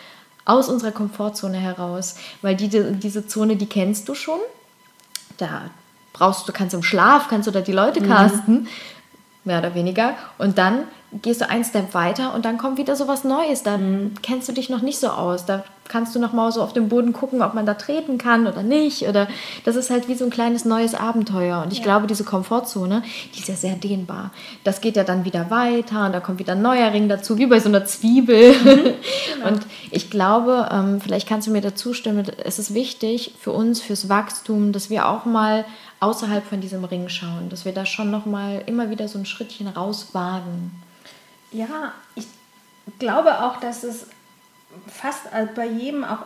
[0.43, 2.15] aus unserer Komfortzone heraus.
[2.41, 4.39] Weil die, diese Zone, die kennst du schon.
[5.37, 5.69] Da
[6.11, 8.07] brauchst du, kannst im Schlaf, kannst du da die Leute mhm.
[8.07, 8.67] casten, mhm.
[9.43, 10.15] Mehr oder weniger.
[10.37, 10.83] Und dann
[11.13, 13.63] gehst du einen Step weiter und dann kommt wieder so was Neues.
[13.63, 14.13] Da mhm.
[14.21, 15.45] kennst du dich noch nicht so aus.
[15.45, 18.47] Da kannst du noch mal so auf den Boden gucken, ob man da treten kann
[18.47, 19.09] oder nicht.
[19.09, 19.27] Oder
[19.65, 21.61] das ist halt wie so ein kleines neues Abenteuer.
[21.63, 21.83] Und ich ja.
[21.83, 23.03] glaube, diese Komfortzone,
[23.35, 24.31] die ist ja sehr dehnbar.
[24.63, 27.47] Das geht ja dann wieder weiter und da kommt wieder ein neuer Ring dazu, wie
[27.47, 28.53] bei so einer Zwiebel.
[28.53, 28.65] Mhm.
[28.65, 29.47] Genau.
[29.51, 33.81] Und ich glaube, ähm, vielleicht kannst du mir dazu stimmen, es ist wichtig für uns,
[33.81, 35.65] fürs Wachstum, dass wir auch mal
[36.01, 39.25] außerhalb von diesem Ring schauen, dass wir da schon noch mal immer wieder so ein
[39.25, 40.71] Schrittchen rauswagen.
[41.51, 42.27] Ja, ich
[42.99, 44.07] glaube auch, dass es
[44.87, 46.25] fast bei jedem auch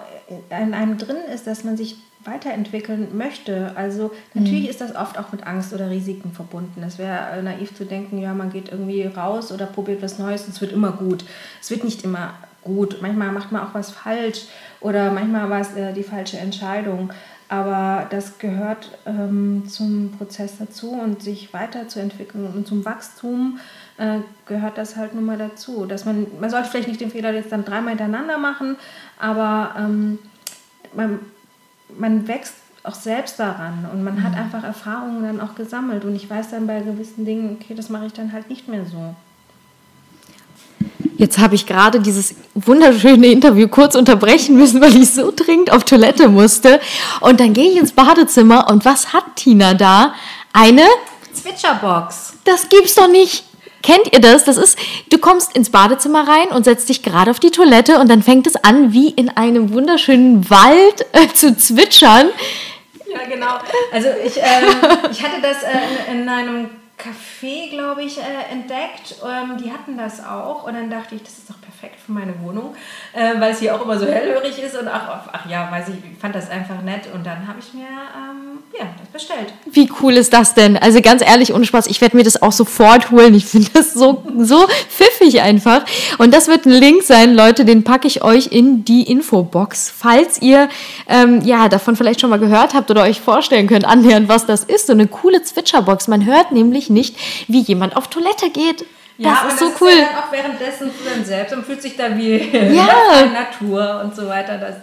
[0.49, 3.71] in einem drin ist, dass man sich weiterentwickeln möchte.
[3.75, 4.69] Also natürlich mhm.
[4.69, 6.81] ist das oft auch mit Angst oder Risiken verbunden.
[6.83, 10.53] Es wäre naiv zu denken, ja, man geht irgendwie raus oder probiert was Neues und
[10.53, 11.25] es wird immer gut.
[11.61, 12.97] Es wird nicht immer gut.
[13.01, 14.45] Manchmal macht man auch was falsch
[14.79, 17.11] oder manchmal war es äh, die falsche Entscheidung.
[17.47, 23.59] Aber das gehört ähm, zum Prozess dazu und sich weiterzuentwickeln und zum Wachstum
[23.97, 25.85] äh, gehört das halt nun mal dazu.
[25.85, 28.77] Dass man, man sollte vielleicht nicht den Fehler jetzt dann dreimal hintereinander machen,
[29.19, 30.19] aber ähm,
[30.95, 31.19] man,
[31.97, 34.23] man wächst auch selbst daran und man mhm.
[34.23, 37.89] hat einfach Erfahrungen dann auch gesammelt und ich weiß dann bei gewissen Dingen, okay, das
[37.89, 39.15] mache ich dann halt nicht mehr so.
[41.17, 45.83] Jetzt habe ich gerade dieses wunderschöne Interview kurz unterbrechen müssen, weil ich so dringend auf
[45.83, 46.79] Toilette musste.
[47.21, 50.13] Und dann gehe ich ins Badezimmer und was hat Tina da?
[50.51, 50.83] Eine
[51.33, 52.33] Zwitscherbox.
[52.43, 53.45] Das gibt's doch nicht.
[53.81, 54.43] Kennt ihr das?
[54.43, 54.79] Das ist,
[55.11, 58.47] du kommst ins Badezimmer rein und setzt dich gerade auf die Toilette und dann fängt
[58.47, 62.29] es an, wie in einem wunderschönen Wald äh, zu zwitschern.
[63.07, 63.59] Ja, genau.
[63.93, 64.61] Also ich, äh,
[65.11, 69.15] ich hatte das äh, in, in einem Café, glaube ich, äh, entdeckt.
[69.25, 71.54] Ähm, die hatten das auch und dann dachte ich, das ist doch
[72.05, 72.75] für meine Wohnung,
[73.13, 75.95] äh, weil es hier auch immer so hellhörig ist und ach, ach ja, weiß ich,
[76.19, 79.53] fand das einfach nett und dann habe ich mir ähm, ja, das bestellt.
[79.65, 80.77] Wie cool ist das denn?
[80.77, 83.33] Also ganz ehrlich, ohne Spaß, ich werde mir das auch sofort holen.
[83.33, 85.83] Ich finde das so, so pfiffig einfach.
[86.17, 89.91] Und das wird ein Link sein, Leute, den packe ich euch in die Infobox.
[89.95, 90.69] Falls ihr
[91.07, 94.63] ähm, ja davon vielleicht schon mal gehört habt oder euch vorstellen könnt, annähernd, was das
[94.63, 94.87] ist.
[94.87, 96.07] So eine coole Zwitscherbox.
[96.07, 97.15] Man hört nämlich nicht,
[97.47, 98.85] wie jemand auf Toilette geht.
[99.17, 99.89] Das ja, ist so das cool.
[99.89, 102.37] Ist ja dann auch währenddessen für einen selbst und fühlt sich da wie
[102.75, 103.25] ja.
[103.31, 104.57] Natur und so weiter.
[104.57, 104.75] Das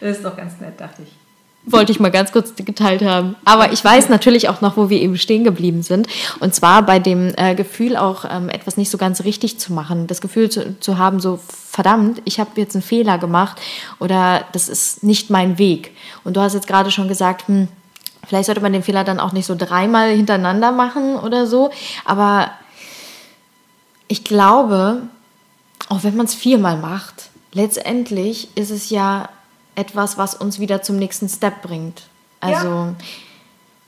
[0.00, 1.12] ist doch ganz nett, dachte ich.
[1.66, 3.36] Wollte ich mal ganz kurz geteilt haben.
[3.44, 6.08] Aber ich weiß natürlich auch noch, wo wir eben stehen geblieben sind.
[6.38, 10.06] Und zwar bei dem äh, Gefühl auch ähm, etwas nicht so ganz richtig zu machen.
[10.06, 11.38] Das Gefühl zu, zu haben, so
[11.68, 13.60] verdammt, ich habe jetzt einen Fehler gemacht
[13.98, 15.94] oder das ist nicht mein Weg.
[16.24, 17.68] Und du hast jetzt gerade schon gesagt, hm,
[18.26, 21.70] vielleicht sollte man den Fehler dann auch nicht so dreimal hintereinander machen oder so.
[22.06, 22.50] Aber
[24.10, 25.02] ich glaube,
[25.88, 29.28] auch wenn man es viermal macht, letztendlich ist es ja
[29.76, 32.02] etwas, was uns wieder zum nächsten Step bringt.
[32.40, 32.68] Also.
[32.68, 32.94] Ja.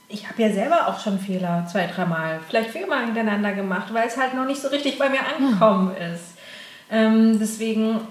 [0.09, 4.17] Ich habe ja selber auch schon Fehler zwei, dreimal, vielleicht viermal hintereinander gemacht, weil es
[4.17, 6.15] halt noch nicht so richtig bei mir angekommen hm.
[6.15, 6.25] ist.
[6.89, 8.03] Ähm, deswegen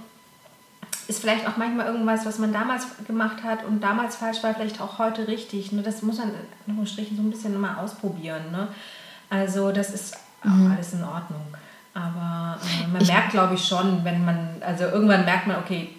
[1.07, 4.81] ist vielleicht auch manchmal irgendwas, was man damals gemacht hat und damals falsch war, vielleicht
[4.81, 5.71] auch heute richtig.
[5.71, 5.81] Ne?
[5.81, 6.31] Das muss man
[6.67, 8.51] in Strichen so ein bisschen immer ausprobieren.
[8.51, 8.67] Ne?
[9.29, 10.71] Also das ist auch mhm.
[10.71, 11.45] alles in Ordnung.
[11.93, 15.89] Aber äh, man ich merkt, glaube ich, schon, wenn man, also irgendwann merkt man, okay,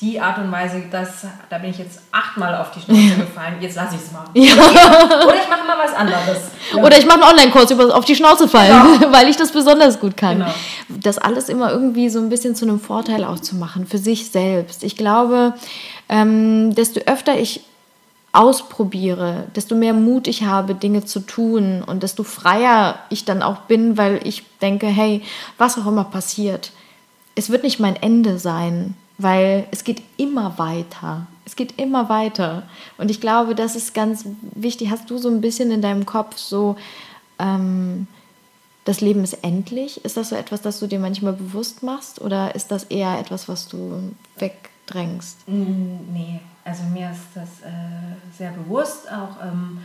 [0.00, 3.76] die Art und Weise, dass, da bin ich jetzt achtmal auf die Schnauze gefallen, jetzt
[3.76, 4.24] lasse ich es mal.
[4.34, 4.52] Ja.
[5.26, 6.50] Oder ich mache mal was anderes.
[6.74, 6.82] Ja.
[6.84, 9.12] Oder ich mache einen Online-Kurs über auf die Schnauze fallen, genau.
[9.12, 10.38] weil ich das besonders gut kann.
[10.38, 10.54] Genau.
[10.88, 14.84] Das alles immer irgendwie so ein bisschen zu einem Vorteil auszumachen für sich selbst.
[14.84, 15.54] Ich glaube,
[16.08, 17.62] ähm, desto öfter ich
[18.36, 23.62] ausprobiere, desto mehr Mut ich habe, Dinge zu tun und desto freier ich dann auch
[23.62, 25.22] bin, weil ich denke, hey,
[25.58, 26.72] was auch immer passiert,
[27.34, 31.26] es wird nicht mein Ende sein weil es geht immer weiter.
[31.44, 32.64] Es geht immer weiter.
[32.98, 34.24] Und ich glaube, das ist ganz
[34.54, 34.90] wichtig.
[34.90, 36.76] Hast du so ein bisschen in deinem Kopf so,
[37.38, 38.06] ähm,
[38.84, 40.04] das Leben ist endlich?
[40.04, 42.20] Ist das so etwas, das du dir manchmal bewusst machst?
[42.20, 45.48] Oder ist das eher etwas, was du wegdrängst?
[45.48, 49.10] Mm, nee, also mir ist das äh, sehr bewusst.
[49.10, 49.78] Auch ähm,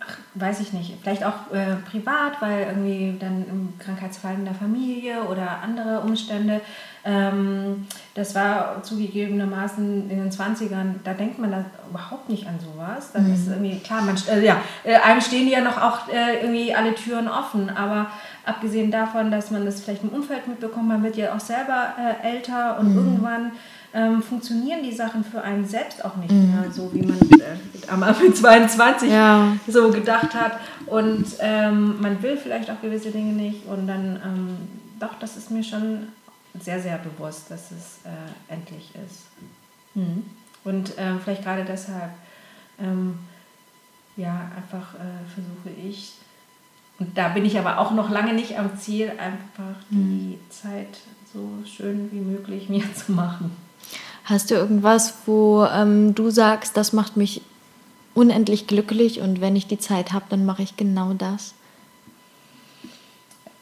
[0.00, 4.54] ach, weiß ich nicht, vielleicht auch äh, privat, weil irgendwie dann im Krankheitsfall in der
[4.54, 6.60] Familie oder andere Umstände.
[7.04, 13.12] Ähm, das war zugegebenermaßen in den 20ern, da denkt man da überhaupt nicht an sowas.
[13.12, 13.34] Das mhm.
[13.34, 16.94] ist irgendwie, klar, man, äh, ja, äh, einem stehen ja noch auch äh, irgendwie alle
[16.94, 18.10] Türen offen, aber
[18.44, 22.26] abgesehen davon, dass man das vielleicht im Umfeld mitbekommt, man wird ja auch selber äh,
[22.26, 22.96] älter und mhm.
[22.96, 23.52] irgendwann
[23.94, 26.50] ähm, funktionieren die Sachen für einen selbst auch nicht mhm.
[26.50, 29.56] mehr, so wie man äh, am Anfang 22 ja.
[29.68, 30.58] so gedacht hat.
[30.86, 33.66] Und ähm, man will vielleicht auch gewisse Dinge nicht.
[33.66, 34.56] Und dann, ähm,
[34.98, 36.08] doch, das ist mir schon
[36.60, 39.26] sehr, sehr bewusst, dass es äh, endlich ist.
[39.94, 40.24] Mhm.
[40.64, 42.10] Und äh, vielleicht gerade deshalb,
[42.80, 43.18] ähm,
[44.16, 46.14] ja, einfach äh, versuche ich,
[46.98, 50.38] und da bin ich aber auch noch lange nicht am Ziel, einfach die mhm.
[50.48, 51.00] Zeit
[51.32, 53.50] so schön wie möglich mir zu machen.
[54.24, 57.42] Hast du irgendwas, wo ähm, du sagst, das macht mich
[58.14, 61.52] unendlich glücklich und wenn ich die Zeit habe, dann mache ich genau das?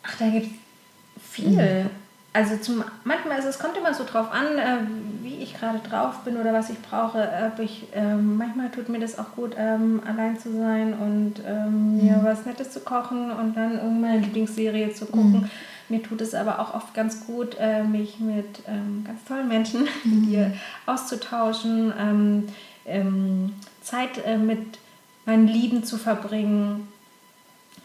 [0.05, 1.49] Ach, da gibt es viel.
[1.49, 1.91] Mhm.
[2.35, 4.79] Also zum, manchmal ist es kommt immer so drauf an, äh,
[5.23, 7.29] wie ich gerade drauf bin oder was ich brauche.
[7.53, 11.97] Ob ich, ähm, manchmal tut mir das auch gut, ähm, allein zu sein und ähm,
[11.97, 12.05] mhm.
[12.05, 15.43] mir was Nettes zu kochen und dann irgendeine Lieblingsserie zu gucken.
[15.43, 15.51] Mhm.
[15.93, 19.83] Mir tut es aber auch oft ganz gut, äh, mich mit ähm, ganz tollen Menschen
[20.05, 20.25] mhm.
[20.25, 20.55] hier
[20.87, 22.49] auszutauschen, ähm,
[22.87, 24.79] ähm, Zeit äh, mit
[25.27, 26.89] meinen Lieben zu verbringen.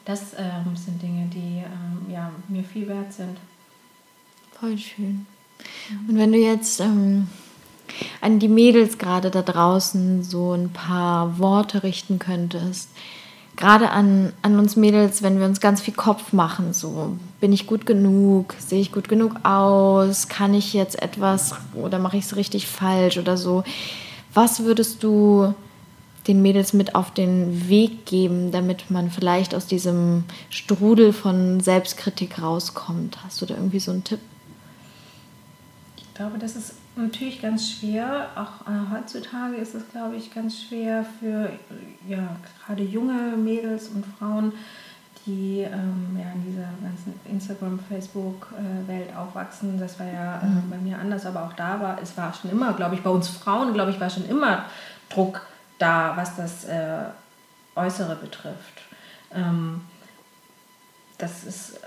[0.05, 3.37] Das ähm, sind Dinge, die ähm, ja, mir viel wert sind.
[4.57, 5.25] Voll schön.
[6.07, 7.27] Und wenn du jetzt ähm,
[8.21, 12.89] an die Mädels gerade da draußen so ein paar Worte richten könntest,
[13.57, 17.67] gerade an, an uns Mädels, wenn wir uns ganz viel Kopf machen, so bin ich
[17.67, 22.35] gut genug, sehe ich gut genug aus, kann ich jetzt etwas oder mache ich es
[22.35, 23.63] richtig falsch oder so.
[24.33, 25.53] Was würdest du
[26.27, 32.41] den Mädels mit auf den Weg geben, damit man vielleicht aus diesem Strudel von Selbstkritik
[32.41, 33.17] rauskommt?
[33.23, 34.19] Hast du da irgendwie so einen Tipp?
[36.17, 38.29] Ich glaube, das ist natürlich ganz schwer.
[38.33, 41.51] Auch äh, heutzutage ist es, glaube ich, ganz schwer für
[42.07, 44.51] ja, gerade junge Mädels und Frauen,
[45.27, 49.79] die ähm, ja, in dieser ganzen Instagram, Facebook-Welt aufwachsen.
[49.79, 50.69] Das war ja äh, mhm.
[50.71, 53.27] bei mir anders, aber auch da war, es war schon immer, glaube ich, bei uns
[53.27, 54.65] Frauen, glaube ich, war schon immer
[55.09, 55.45] Druck
[55.77, 57.03] da, was das äh,
[57.75, 58.81] Äußere betrifft.
[59.35, 59.81] Ähm,
[61.19, 61.79] das ist,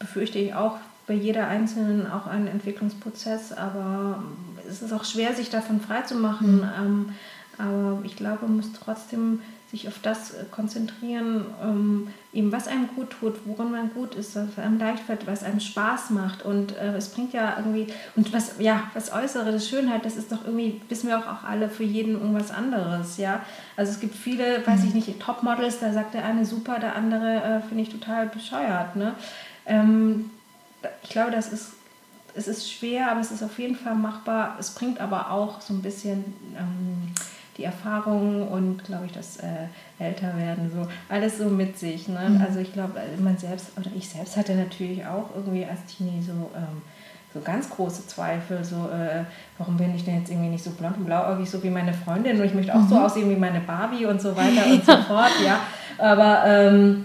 [0.00, 0.78] befürchte ich auch
[1.08, 4.22] bei jeder Einzelnen auch ein Entwicklungsprozess, aber
[4.68, 6.58] es ist auch schwer, sich davon freizumachen.
[6.58, 6.70] Mhm.
[6.78, 7.08] Ähm,
[7.58, 9.40] aber ich glaube, man muss trotzdem
[9.70, 14.36] sich auf das äh, konzentrieren, ähm, eben was einem gut tut, worin man gut ist,
[14.36, 16.44] was einem leicht fällt, was einem Spaß macht.
[16.44, 20.32] Und äh, es bringt ja irgendwie, und was, ja, was Äußere, das Schönheit, das ist
[20.32, 23.40] doch irgendwie, wissen wir auch, auch alle, für jeden irgendwas anderes, ja.
[23.76, 24.96] Also es gibt viele, weiß ich mhm.
[24.96, 29.14] nicht, Topmodels, da sagt der eine super, der andere äh, finde ich total bescheuert, ne.
[29.66, 30.30] Ähm,
[31.02, 31.72] ich glaube, das ist,
[32.34, 34.56] es ist schwer, aber es ist auf jeden Fall machbar.
[34.58, 36.24] Es bringt aber auch so ein bisschen
[36.56, 37.12] ähm,
[37.56, 39.66] die Erfahrung und, glaube ich, das äh,
[39.98, 42.08] Älterwerden, so alles so mit sich.
[42.08, 42.28] Ne?
[42.28, 42.42] Mhm.
[42.42, 46.50] Also ich glaube, man selbst, oder ich selbst hatte natürlich auch irgendwie als Teenie so...
[46.54, 46.82] Ähm,
[47.34, 49.24] so ganz große Zweifel, so äh,
[49.58, 52.38] warum bin ich denn jetzt irgendwie nicht so blond und blauäugig, so wie meine Freundin
[52.38, 52.88] und ich möchte auch mhm.
[52.88, 55.60] so aussehen wie meine Barbie und so weiter und so fort, ja.
[55.98, 57.04] Aber ähm,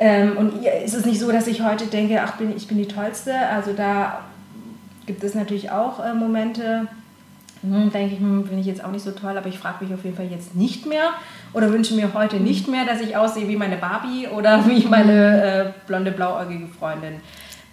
[0.00, 2.88] ähm, und ist es nicht so, dass ich heute denke, ach, bin, ich bin die
[2.88, 3.34] Tollste.
[3.36, 4.20] Also da
[5.04, 6.88] gibt es natürlich auch äh, Momente,
[7.60, 9.92] hm, denke ich, hm, bin ich jetzt auch nicht so toll, aber ich frage mich
[9.92, 11.10] auf jeden Fall jetzt nicht mehr
[11.52, 15.42] oder wünsche mir heute nicht mehr, dass ich aussehe wie meine Barbie oder wie meine
[15.42, 17.20] äh, blonde, blauäugige Freundin.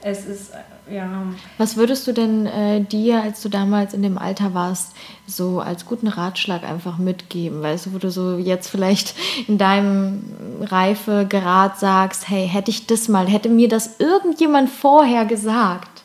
[0.01, 1.23] Es ist, äh, ja.
[1.57, 4.93] Was würdest du denn äh, dir, als du damals in dem Alter warst,
[5.25, 7.63] so als guten Ratschlag einfach mitgeben?
[7.63, 9.15] Weißt du, wo du so jetzt vielleicht
[9.47, 10.23] in deinem
[10.61, 16.03] Reifegrad sagst, hey, hätte ich das mal, hätte mir das irgendjemand vorher gesagt?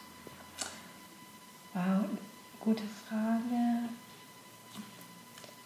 [1.74, 2.04] Wow,
[2.60, 3.88] gute Frage.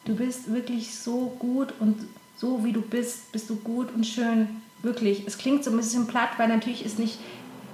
[0.04, 1.96] Du bist wirklich so gut und
[2.36, 4.48] so wie du bist, bist du gut und schön.
[4.82, 5.26] Wirklich.
[5.26, 7.18] Es klingt so ein bisschen platt, weil natürlich ist nicht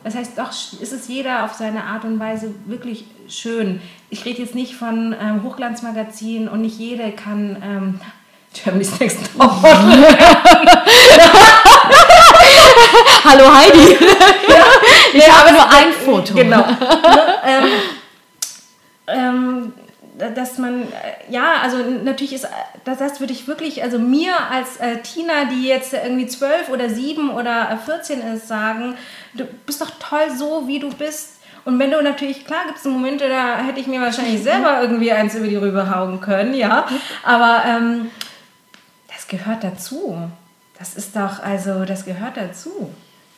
[0.04, 3.80] das heißt, doch ist es jeder auf seine Art und Weise wirklich schön.
[4.10, 8.00] Ich rede jetzt nicht von ähm, Hochglanzmagazinen und nicht jede kann ähm,
[8.64, 9.18] Germany's Next
[13.24, 13.92] Hallo Heidi.
[14.48, 14.64] ja,
[15.14, 16.34] ich ja, habe nur ein Foto.
[16.34, 16.62] Genau.
[17.46, 17.64] ähm,
[19.06, 19.72] ähm,
[20.34, 20.86] dass man,
[21.28, 22.46] ja, also natürlich ist,
[22.84, 26.90] das, das würde ich wirklich, also mir als äh, Tina, die jetzt irgendwie zwölf oder
[26.90, 28.96] sieben oder 14 ist, sagen,
[29.34, 31.40] du bist doch toll so, wie du bist.
[31.64, 35.12] Und wenn du natürlich, klar gibt es Momente, da hätte ich mir wahrscheinlich selber irgendwie
[35.12, 36.86] eins über die Rübe hauen können, ja.
[37.24, 38.10] Aber ähm,
[39.08, 40.16] das gehört dazu.
[40.78, 42.90] das ist doch, also das gehört dazu.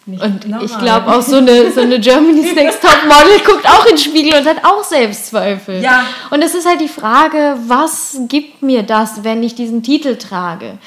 [0.06, 0.66] Nicht und normal.
[0.66, 3.98] ich glaube auch so eine, so eine Germany's Next Top Model guckt auch in den
[3.98, 5.82] Spiegel und hat auch Selbstzweifel.
[5.82, 6.04] Ja.
[6.30, 10.78] Und es ist halt die Frage, was gibt mir das, wenn ich diesen Titel trage?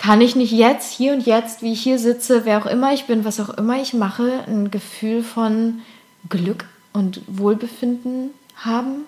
[0.00, 3.04] Kann ich nicht jetzt, hier und jetzt, wie ich hier sitze, wer auch immer ich
[3.04, 5.82] bin, was auch immer ich mache, ein Gefühl von
[6.30, 9.04] Glück und Wohlbefinden haben?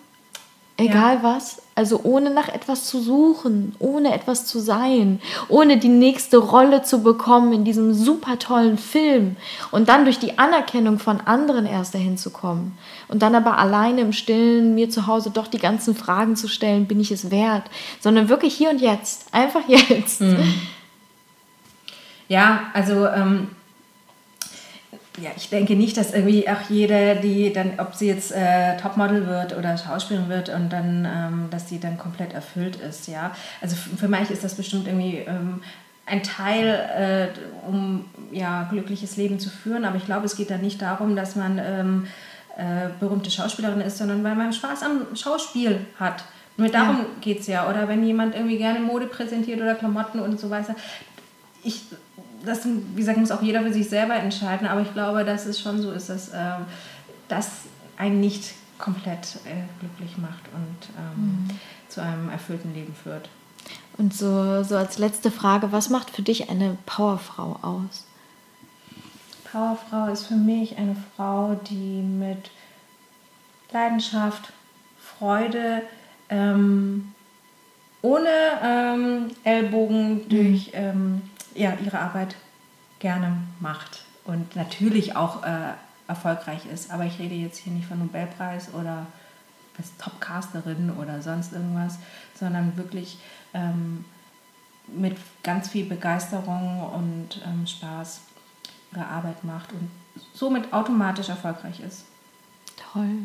[0.77, 1.23] Egal ja.
[1.23, 1.63] was.
[1.75, 7.03] Also ohne nach etwas zu suchen, ohne etwas zu sein, ohne die nächste Rolle zu
[7.03, 9.37] bekommen in diesem super tollen Film
[9.71, 12.77] und dann durch die Anerkennung von anderen erst dahin zu kommen
[13.09, 16.87] und dann aber alleine im Stillen mir zu Hause doch die ganzen Fragen zu stellen,
[16.87, 17.65] bin ich es wert,
[18.01, 20.21] sondern wirklich hier und jetzt, einfach jetzt.
[20.21, 20.53] Mhm.
[22.33, 23.49] Ja, also ähm,
[25.19, 29.27] ja, ich denke nicht, dass irgendwie auch jede, die dann, ob sie jetzt äh, Topmodel
[29.27, 33.33] wird oder Schauspielerin wird und dann, ähm, dass sie dann komplett erfüllt ist, ja.
[33.61, 35.63] Also für manche ist das bestimmt irgendwie ähm,
[36.07, 40.57] ein Teil, äh, um ja glückliches Leben zu führen, aber ich glaube, es geht da
[40.57, 42.07] nicht darum, dass man ähm,
[42.57, 46.25] äh, berühmte Schauspielerin ist, sondern weil man Spaß am Schauspiel hat.
[46.57, 47.05] Nur darum ja.
[47.21, 47.69] geht es ja.
[47.69, 50.75] Oder wenn jemand irgendwie gerne Mode präsentiert oder Klamotten und so weiter.
[51.65, 51.83] Ich
[52.45, 55.61] das, wie gesagt, muss auch jeder für sich selber entscheiden, aber ich glaube, dass es
[55.61, 56.57] schon so ist, dass äh,
[57.29, 57.51] das
[57.97, 61.51] einen nicht komplett äh, glücklich macht und ähm, mhm.
[61.89, 63.29] zu einem erfüllten Leben führt.
[63.97, 68.07] Und so, so als letzte Frage, was macht für dich eine Powerfrau aus?
[69.51, 72.51] Powerfrau ist für mich eine Frau, die mit
[73.71, 74.53] Leidenschaft,
[75.19, 75.83] Freude,
[76.29, 77.13] ähm,
[78.01, 78.29] ohne
[78.63, 80.29] ähm, Ellbogen mhm.
[80.29, 81.23] durch ähm,
[81.55, 82.37] ja, ihre Arbeit
[82.99, 85.73] gerne macht und natürlich auch äh,
[86.09, 86.91] erfolgreich ist.
[86.91, 89.07] Aber ich rede jetzt hier nicht von Nobelpreis oder
[89.79, 91.99] als Topcasterin oder sonst irgendwas,
[92.39, 93.19] sondern wirklich
[93.55, 94.05] ähm,
[94.89, 98.21] mit ganz viel Begeisterung und ähm, Spaß
[98.93, 99.91] ihre Arbeit macht und
[100.35, 102.05] somit automatisch erfolgreich ist.
[102.93, 103.17] Toll.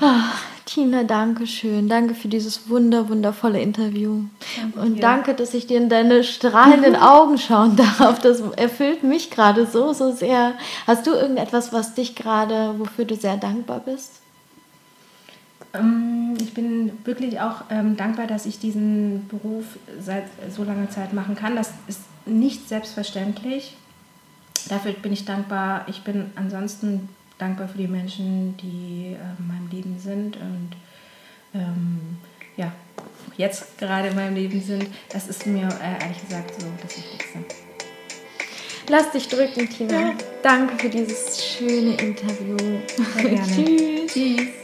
[0.00, 1.88] Ach, Tina, danke schön.
[1.88, 4.24] Danke für dieses wunder, wundervolle Interview.
[4.60, 5.00] Danke und dir.
[5.00, 8.18] danke, dass ich dir in deine strahlenden Augen schauen darf.
[8.20, 10.54] Das erfüllt mich gerade so, so sehr.
[10.86, 14.20] Hast du irgendetwas, was dich gerade, wofür du sehr dankbar bist?
[15.74, 19.64] Ähm, ich bin wirklich auch ähm, dankbar, dass ich diesen Beruf
[20.00, 21.56] seit so langer Zeit machen kann.
[21.56, 23.76] Das ist nicht selbstverständlich.
[24.68, 25.84] Dafür bin ich dankbar.
[25.88, 27.08] Ich bin ansonsten
[27.44, 30.70] dankbar für die Menschen, die äh, in meinem Leben sind und
[31.54, 32.18] ähm,
[32.56, 32.72] ja,
[33.36, 34.86] jetzt gerade in meinem Leben sind.
[35.10, 37.38] Das ist mir äh, ehrlich gesagt so das Wichtigste.
[38.88, 40.00] Lass dich drücken, Tina.
[40.00, 40.14] Ja.
[40.42, 42.56] Danke für dieses schöne Interview.
[43.14, 43.46] Sehr gerne.
[43.54, 44.12] Tschüss.
[44.12, 44.63] Tschüss.